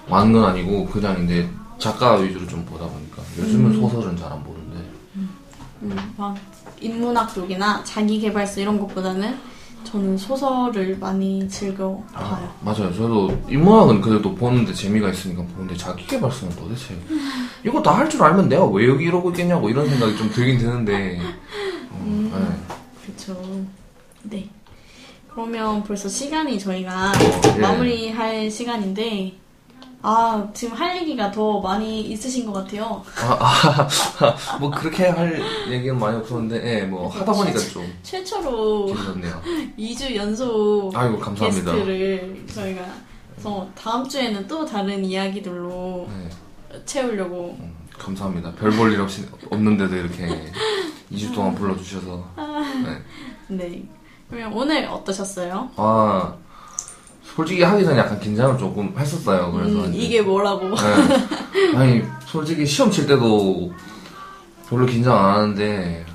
많은 0.10 0.34
건 0.34 0.44
아니고 0.46 0.86
그냥 0.88 1.24
이제 1.24 1.48
작가 1.80 2.16
위주로 2.16 2.46
좀 2.48 2.64
보다 2.66 2.86
보니까 2.86 3.11
요즘은 3.38 3.74
소설은 3.80 4.18
잘 4.18 4.32
안 4.32 4.44
보는데. 4.44 4.78
음, 5.84 6.14
막 6.18 6.36
인문학 6.80 7.34
쪽이나 7.34 7.84
자기개발서 7.84 8.62
이런 8.62 8.80
것보다는 8.80 9.36
저는 9.84 10.16
소설을 10.18 10.98
많이 11.00 11.48
즐겨 11.50 12.02
봐요. 12.14 12.54
맞아요. 12.62 12.94
저도 12.94 13.36
인문학은 13.50 14.00
그래도 14.02 14.34
보는데 14.36 14.72
재미가 14.74 15.10
있으니까 15.10 15.44
보는데 15.44 15.76
자기개발서는 15.76 16.56
도대체 16.56 16.96
이거 17.66 17.82
다 17.82 17.96
할 17.96 18.08
줄 18.08 18.22
알면 18.24 18.48
내가 18.48 18.66
왜 18.68 18.88
여기 18.88 19.06
이러고 19.06 19.32
있겠냐고 19.32 19.70
이런 19.70 19.90
생각이 19.90 20.16
좀 20.18 20.30
들긴 20.32 20.60
드는데. 20.60 21.20
어, 21.92 22.04
네. 22.06 22.48
그렇죠. 23.06 23.66
네. 24.24 24.48
그러면 25.34 25.84
벌써 25.84 26.08
시간이 26.10 26.60
저희가 26.60 27.12
예. 27.56 27.60
마무리할 27.60 28.52
시간인데 28.52 29.34
아 30.04 30.48
지금 30.54 30.76
할 30.76 30.98
얘기가 30.98 31.32
더 31.32 31.60
많이 31.62 32.02
있으신 32.02 32.46
것 32.46 32.54
같아요. 32.54 33.04
아, 33.18 33.88
아, 34.20 34.58
뭐 34.60 34.70
그렇게 34.72 35.08
할 35.08 35.42
얘기는 35.70 35.98
많이 35.98 36.18
없었는데, 36.18 36.64
예, 36.82 36.86
뭐 36.86 37.08
하다 37.08 37.32
보니까 37.32 37.60
좀 37.60 37.86
최초로 38.04 38.86
길어졌네요. 38.88 39.42
2주 39.78 40.16
연속 40.16 40.92
아이고 40.96 41.20
감사합니다. 41.20 41.72
게스트를 41.74 42.46
저희가 42.54 42.82
그래서 43.32 43.68
다음 43.76 44.08
주에는 44.08 44.48
또 44.48 44.66
다른 44.66 45.04
이야기들로 45.06 46.08
네. 46.10 46.84
채우려고 46.86 47.58
음, 47.60 47.74
감사합니다. 47.98 48.54
별 48.56 48.72
볼 48.72 48.92
일 48.94 49.02
없이 49.02 49.26
없는데도 49.52 49.96
이렇게 49.96 50.52
2주 51.12 51.34
동안 51.34 51.54
불러주셔서. 51.56 52.24
네. 52.86 52.98
네. 53.56 53.84
그러면 54.30 54.54
오늘 54.54 54.86
어떠셨어요? 54.86 55.70
아 55.76 56.34
솔직히 57.42 57.64
하기 57.64 57.84
전에 57.84 57.98
약간 57.98 58.20
긴장을 58.20 58.56
조금 58.60 58.94
했었어요. 58.96 59.52
그래서 59.52 59.86
음, 59.86 59.92
이게 59.96 60.22
뭐라고? 60.22 60.70
네. 60.70 61.76
아니 61.76 62.04
솔직히 62.28 62.68
시험 62.68 62.92
칠 62.92 63.08
때도 63.08 63.74
별로 64.70 64.86
긴장 64.86 65.18
안 65.18 65.36
하는데 65.36 66.06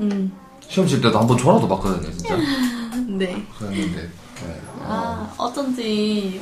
음, 0.00 0.30
시험 0.68 0.86
칠 0.86 1.00
때도 1.00 1.18
한번 1.18 1.38
졸아도 1.38 1.66
봤거든요, 1.66 2.12
진짜. 2.12 2.36
네. 3.08 3.46
그랬는데. 3.58 4.02
네. 4.02 4.60
아, 4.82 5.32
어쩐지 5.38 6.40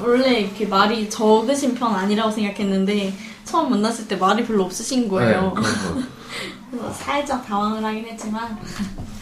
원래 0.00 0.40
이렇게 0.40 0.66
말이 0.66 1.10
적으신 1.10 1.74
편 1.74 1.92
아니라고 1.94 2.30
생각했는데 2.30 3.12
처음 3.44 3.70
만났을 3.70 4.06
때 4.06 4.14
말이 4.14 4.44
별로 4.46 4.64
없으신 4.64 5.08
거예요. 5.08 5.42
네, 5.42 5.52
그래서 5.54 5.94
그래서 6.70 6.92
살짝 6.92 7.44
당황을 7.44 7.84
하긴 7.84 8.04
했지만 8.06 8.58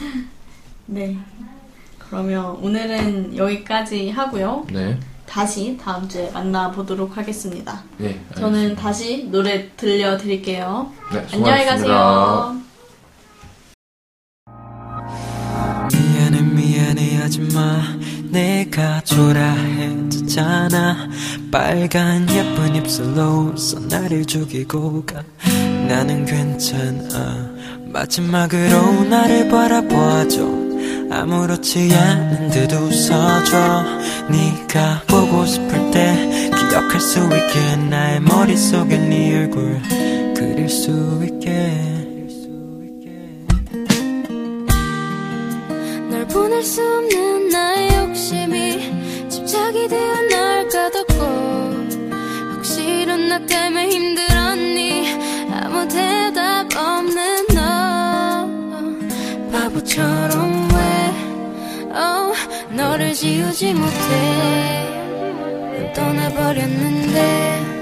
네. 0.85 1.18
그러면 2.08 2.56
오늘은 2.62 3.36
여기까지 3.36 4.10
하고요. 4.10 4.66
네. 4.72 4.98
다시 5.26 5.76
다음 5.80 6.08
주에 6.08 6.30
만나보도록 6.30 7.16
하겠습니다. 7.16 7.82
네. 7.98 8.20
저는 8.36 8.54
알겠습니다. 8.54 8.82
다시 8.82 9.24
노래 9.30 9.68
들려드릴게요. 9.76 10.90
네, 11.12 11.26
안녕히. 11.32 11.64
가세요. 11.66 12.56
미안해 15.92 16.40
미안해 16.42 17.16
하지마 17.16 17.82
내가 18.30 19.00
초라해졌잖아 19.02 21.08
빨간 21.50 22.28
예쁜 22.30 22.76
입술로 22.76 23.52
웃어 23.54 23.80
나를 23.88 24.24
죽이고 24.24 25.04
가 25.06 25.22
나는 25.88 26.24
괜찮아 26.24 27.50
마지막으로 27.86 29.04
나를 29.04 29.48
바라봐줘 29.48 30.65
아무렇지 31.10 31.94
않은 31.94 32.50
듯 32.50 32.72
웃어줘. 32.72 33.84
네가 34.28 35.02
보고 35.06 35.46
싶을 35.46 35.90
때 35.90 36.50
기억할 36.68 37.00
수 37.00 37.20
있게 37.20 37.76
나의 37.88 38.20
머릿속에 38.20 38.98
네 38.98 39.38
얼굴 39.38 39.80
그릴 40.34 40.68
수 40.68 41.20
있게. 41.24 42.04
널 46.10 46.26
보낼 46.26 46.62
수 46.62 46.82
없는 46.82 47.48
나의 47.48 47.94
욕심이 47.96 49.28
집착이 49.28 49.88
되어 49.88 50.14
널 50.30 50.68
가뒀고 50.68 51.24
혹시 52.54 52.82
이런 52.82 53.28
나 53.28 53.38
때문에 53.46 53.88
힘들었니? 53.88 55.06
아무 55.52 55.86
대답 55.88 56.66
없는 56.76 57.46
너. 57.54 58.46
바보처럼 59.52 60.75
너를 62.76 63.14
지우지 63.14 63.72
못해. 63.74 63.92
떠나버렸는데 65.94 67.75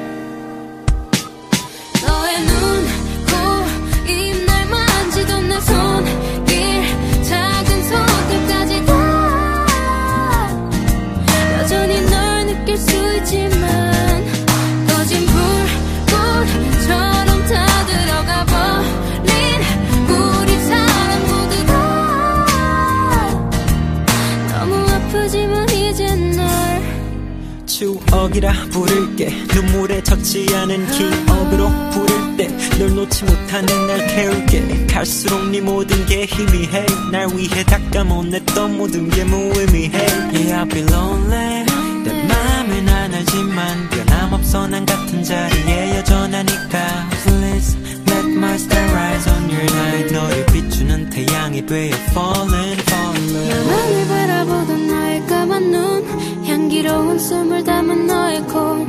추억이라 28.24 28.52
부를게. 28.70 29.28
눈물에 29.54 30.02
젖지 30.02 30.46
않은 30.54 30.86
기억으로 30.86 31.70
부를 31.90 32.36
때 32.36 32.48
널 32.78 32.94
놓지 32.94 33.24
못하는 33.24 33.86
날 33.86 34.06
태울게. 34.08 34.86
갈수록 34.86 35.44
네 35.50 35.60
모든 35.60 36.04
게 36.06 36.24
희미해. 36.24 36.86
날 37.12 37.28
위해 37.34 37.62
닦아못냈던 37.64 38.76
모든 38.76 39.10
게 39.10 39.24
무의미해. 39.24 39.98
Yeah 40.32 40.54
I'll 40.54 40.70
be 40.72 40.82
lonely. 40.82 41.64
내 42.04 42.26
맘은 42.26 42.88
안 42.88 43.14
알지만 43.14 43.90
변함없어. 43.90 44.68
난 44.68 44.86
같은 44.86 45.22
자리에 45.22 45.98
여전하니까. 45.98 47.08
Please 47.24 47.76
let 48.08 48.26
my 48.30 48.54
star 48.54 48.90
rise 48.92 49.32
on 49.32 49.50
your 49.50 49.64
night 49.64 50.14
너를 50.14 50.46
비추는 50.46 51.10
태양이 51.10 51.64
되어 51.66 51.94
falling 52.10 52.80
falling. 52.88 53.48
나만을 53.48 54.08
바라보던 54.08 54.86
너의 54.86 55.26
까만 55.26 55.70
눈 55.70 56.43
향기로운 56.54 57.18
숨을 57.18 57.64
담은 57.64 58.06
너의 58.06 58.40
코 58.42 58.86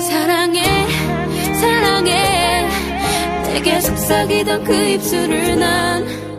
사랑해 0.00 0.62
사랑해. 1.60 2.68
내게 3.42 3.80
속삭이던 3.80 4.62
그 4.62 4.72
입술을 4.72 5.58
난 5.58 6.29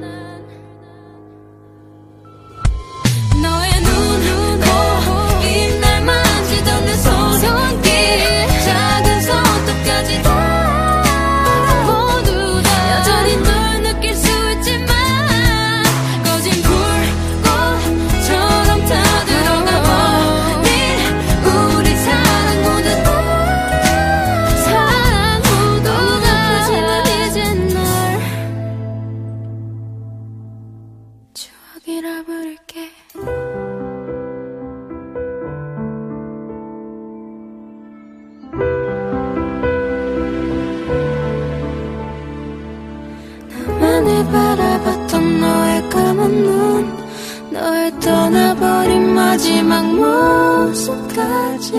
마지막 49.32 49.96
모습까지 49.96 51.72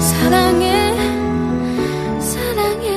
사랑해 0.00 0.92
사랑해 2.18 2.88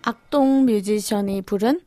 악동 0.00 0.64
뮤지션이 0.64 1.42
부른 1.42 1.82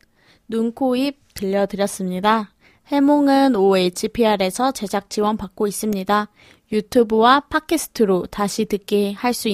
눈코입 0.46 1.18
들려드렸습니다. 1.34 2.54
해몽은 2.86 3.56
OHPR에서 3.56 4.70
제작 4.70 5.10
지원 5.10 5.36
받고 5.36 5.66
있습니다. 5.66 6.28
유튜브와 6.70 7.40
팟캐스트로 7.40 8.26
다시 8.26 8.66
듣기 8.66 9.12
할 9.14 9.34
수, 9.34 9.48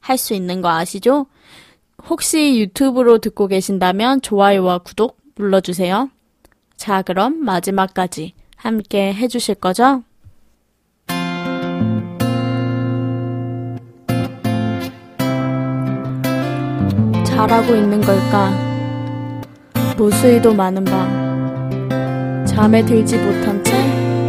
할 0.00 0.16
수 0.16 0.32
있는 0.32 0.62
거 0.62 0.70
아시죠? 0.70 1.26
혹시 2.08 2.58
유튜브로 2.60 3.18
듣고 3.18 3.48
계신다면 3.48 4.20
좋아요와 4.20 4.78
구독 4.78 5.18
눌러주세요. 5.38 6.10
자, 6.76 7.02
그럼 7.02 7.44
마지막까지 7.44 8.34
함께 8.56 9.12
해주실 9.12 9.56
거죠? 9.56 10.02
잘하고 17.24 17.74
있는 17.74 18.00
걸까? 18.00 18.50
무수히도 19.96 20.54
많은 20.54 20.84
밤. 20.84 22.44
잠에 22.46 22.84
들지 22.84 23.18
못한 23.18 23.62
채 23.62 23.72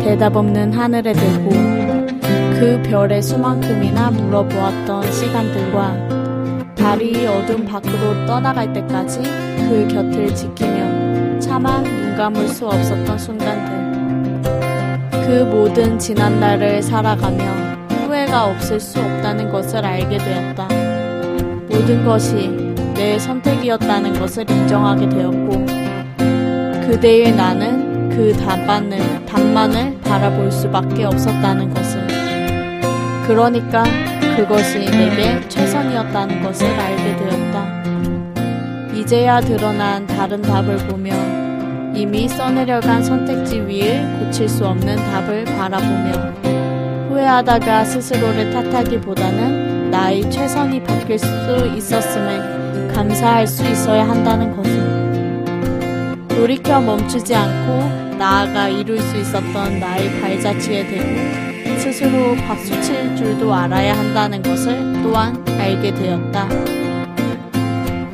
대답 0.03 0.35
없는 0.35 0.73
하늘에 0.73 1.13
들고 1.13 1.49
그 2.59 2.81
별의 2.89 3.21
수만큼이나 3.21 4.11
물어보았던 4.11 5.11
시간들과 5.11 6.16
달이 6.77 7.25
어둠 7.27 7.65
밖으로 7.65 8.25
떠나갈 8.25 8.71
때까지 8.71 9.21
그 9.21 9.87
곁을 9.91 10.33
지키며 10.33 11.39
차마 11.39 11.81
눈 11.81 12.15
감을 12.15 12.47
수 12.47 12.67
없었던 12.67 13.17
순간들. 13.17 13.77
그 15.11 15.43
모든 15.43 15.99
지난 15.99 16.39
날을 16.39 16.81
살아가며 16.81 17.43
후회가 18.05 18.45
없을 18.45 18.79
수 18.79 18.99
없다는 18.99 19.51
것을 19.51 19.85
알게 19.85 20.17
되었다. 20.17 20.67
모든 21.69 22.05
것이 22.05 22.49
내 22.93 23.19
선택이었다는 23.19 24.19
것을 24.19 24.49
인정하게 24.49 25.09
되었고, 25.09 25.65
그대의 26.87 27.35
나는 27.35 28.09
그 28.09 28.33
답만을, 28.37 29.25
답만을 29.25 29.99
바라볼 30.01 30.51
수밖에 30.51 31.03
없었다는 31.03 31.73
것을. 31.73 32.07
그러니까 33.27 33.83
그것이 34.37 34.79
내게 34.79 35.41
최선이었다는 35.67 36.43
것을 36.43 36.65
알게 36.67 37.17
되었다. 37.17 37.83
이제야 38.93 39.41
드러난 39.41 40.07
다른 40.07 40.41
답을 40.41 40.77
보며 40.87 41.13
이미 41.93 42.29
써내려간 42.29 43.03
선택지 43.03 43.59
위를 43.59 44.07
고칠 44.17 44.47
수 44.47 44.65
없는 44.65 44.95
답을 44.95 45.43
바라보며 45.43 46.11
후회하다가 47.09 47.83
스스로를 47.83 48.51
탓하기보다는 48.51 49.91
나의 49.91 50.29
최선이 50.31 50.83
바뀔 50.83 51.19
수 51.19 51.27
있었음을 51.75 52.93
감사할 52.93 53.45
수 53.45 53.67
있어야 53.67 54.07
한다는 54.07 54.55
것을 54.55 56.27
돌이켜 56.29 56.79
멈추지 56.79 57.35
않고 57.35 58.15
나아가 58.17 58.69
이룰 58.69 58.99
수 58.99 59.17
있었던 59.17 59.79
나의 59.79 60.21
발자취에 60.21 60.87
대고 60.87 61.46
스스로 61.77 62.35
박수 62.47 62.81
칠 62.81 63.15
줄도 63.15 63.53
알아야 63.53 63.97
한다는 63.97 64.41
것을 64.41 65.01
또한 65.03 65.43
알게 65.59 65.93
되었다. 65.93 66.47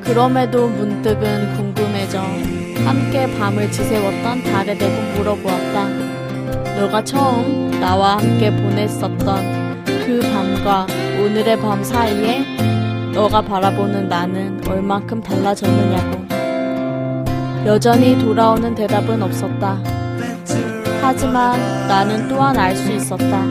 그럼에도 0.02 0.68
문득은 0.68 1.54
궁금해져 1.56 2.22
함께 2.86 3.32
밤을 3.38 3.72
지새웠던 3.72 4.44
달에 4.44 4.78
대고 4.78 5.18
물어보았다. 5.18 5.88
너가 6.80 7.04
처음 7.04 7.72
나와 7.80 8.18
함께 8.18 8.52
보냈었던 8.52 9.84
그 9.86 10.20
밤과 10.34 10.86
오늘의 11.24 11.60
밤 11.60 11.84
사이에 11.84 12.44
너가 13.14 13.42
바라보는 13.42 14.10
나는 14.10 14.62
얼만큼 14.68 15.22
달라졌느냐고. 15.22 16.24
여전히 17.66 18.18
돌아오는 18.20 18.76
대답은 18.76 19.22
없었다. 19.24 20.03
하지만 21.06 21.60
나는 21.90 22.30
또한 22.30 22.58
알 22.58 22.74
수 22.78 22.90
있었다. 22.90 23.44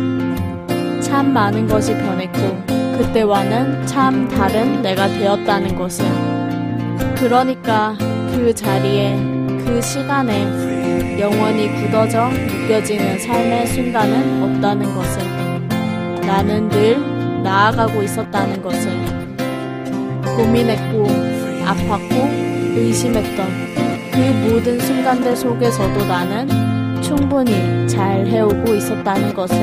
참 1.03 1.35
많은 1.35 1.67
것이 1.67 1.93
변했고, 1.93 2.65
그때와는 2.97 3.87
참 3.87 4.27
다른 4.27 4.81
내가 4.81 5.07
되었다는 5.07 5.77
것을. 5.77 6.07
그러니까 7.17 7.95
그 8.33 8.55
자리에, 8.55 9.17
그 9.67 9.83
시간에 9.83 11.21
영원히 11.21 11.69
굳어져 11.75 12.31
느껴지는 12.31 13.19
삶의 13.19 13.67
순간은 13.67 14.43
없다는 14.45 14.95
것을. 14.95 15.23
나는 16.27 16.71
늘 16.71 17.43
나아가고 17.43 18.03
있었다는 18.03 18.63
것을. 18.63 18.91
고민했고, 20.25 21.05
아팠고, 21.67 22.77
의심했던 22.79 23.47
그 24.11 24.19
모든 24.49 24.81
순간들 24.81 25.37
속에서도 25.37 26.07
나는 26.07 26.72
충분히 27.15 27.87
잘 27.87 28.27
해오고 28.27 28.75
있었다는 28.75 29.35
것을. 29.35 29.57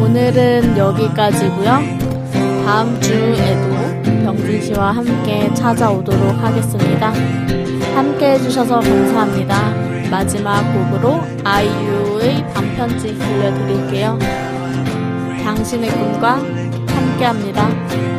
오늘은 0.00 0.78
여기까지고요. 0.78 1.80
다음 2.64 3.00
주에도 3.00 4.22
병준 4.22 4.60
씨와 4.62 4.92
함께 4.92 5.52
찾아오도록 5.52 6.22
하겠습니다. 6.40 7.12
함께 7.96 8.34
해주셔서 8.34 8.78
감사합니다. 8.78 9.72
마지막 10.12 10.62
곡으로 10.72 11.20
아이유의 11.42 12.52
반편지 12.54 13.18
들려드릴게요. 13.18 14.16
당신의 15.44 15.90
꿈과 15.90 16.38
함께합니다. 16.86 18.11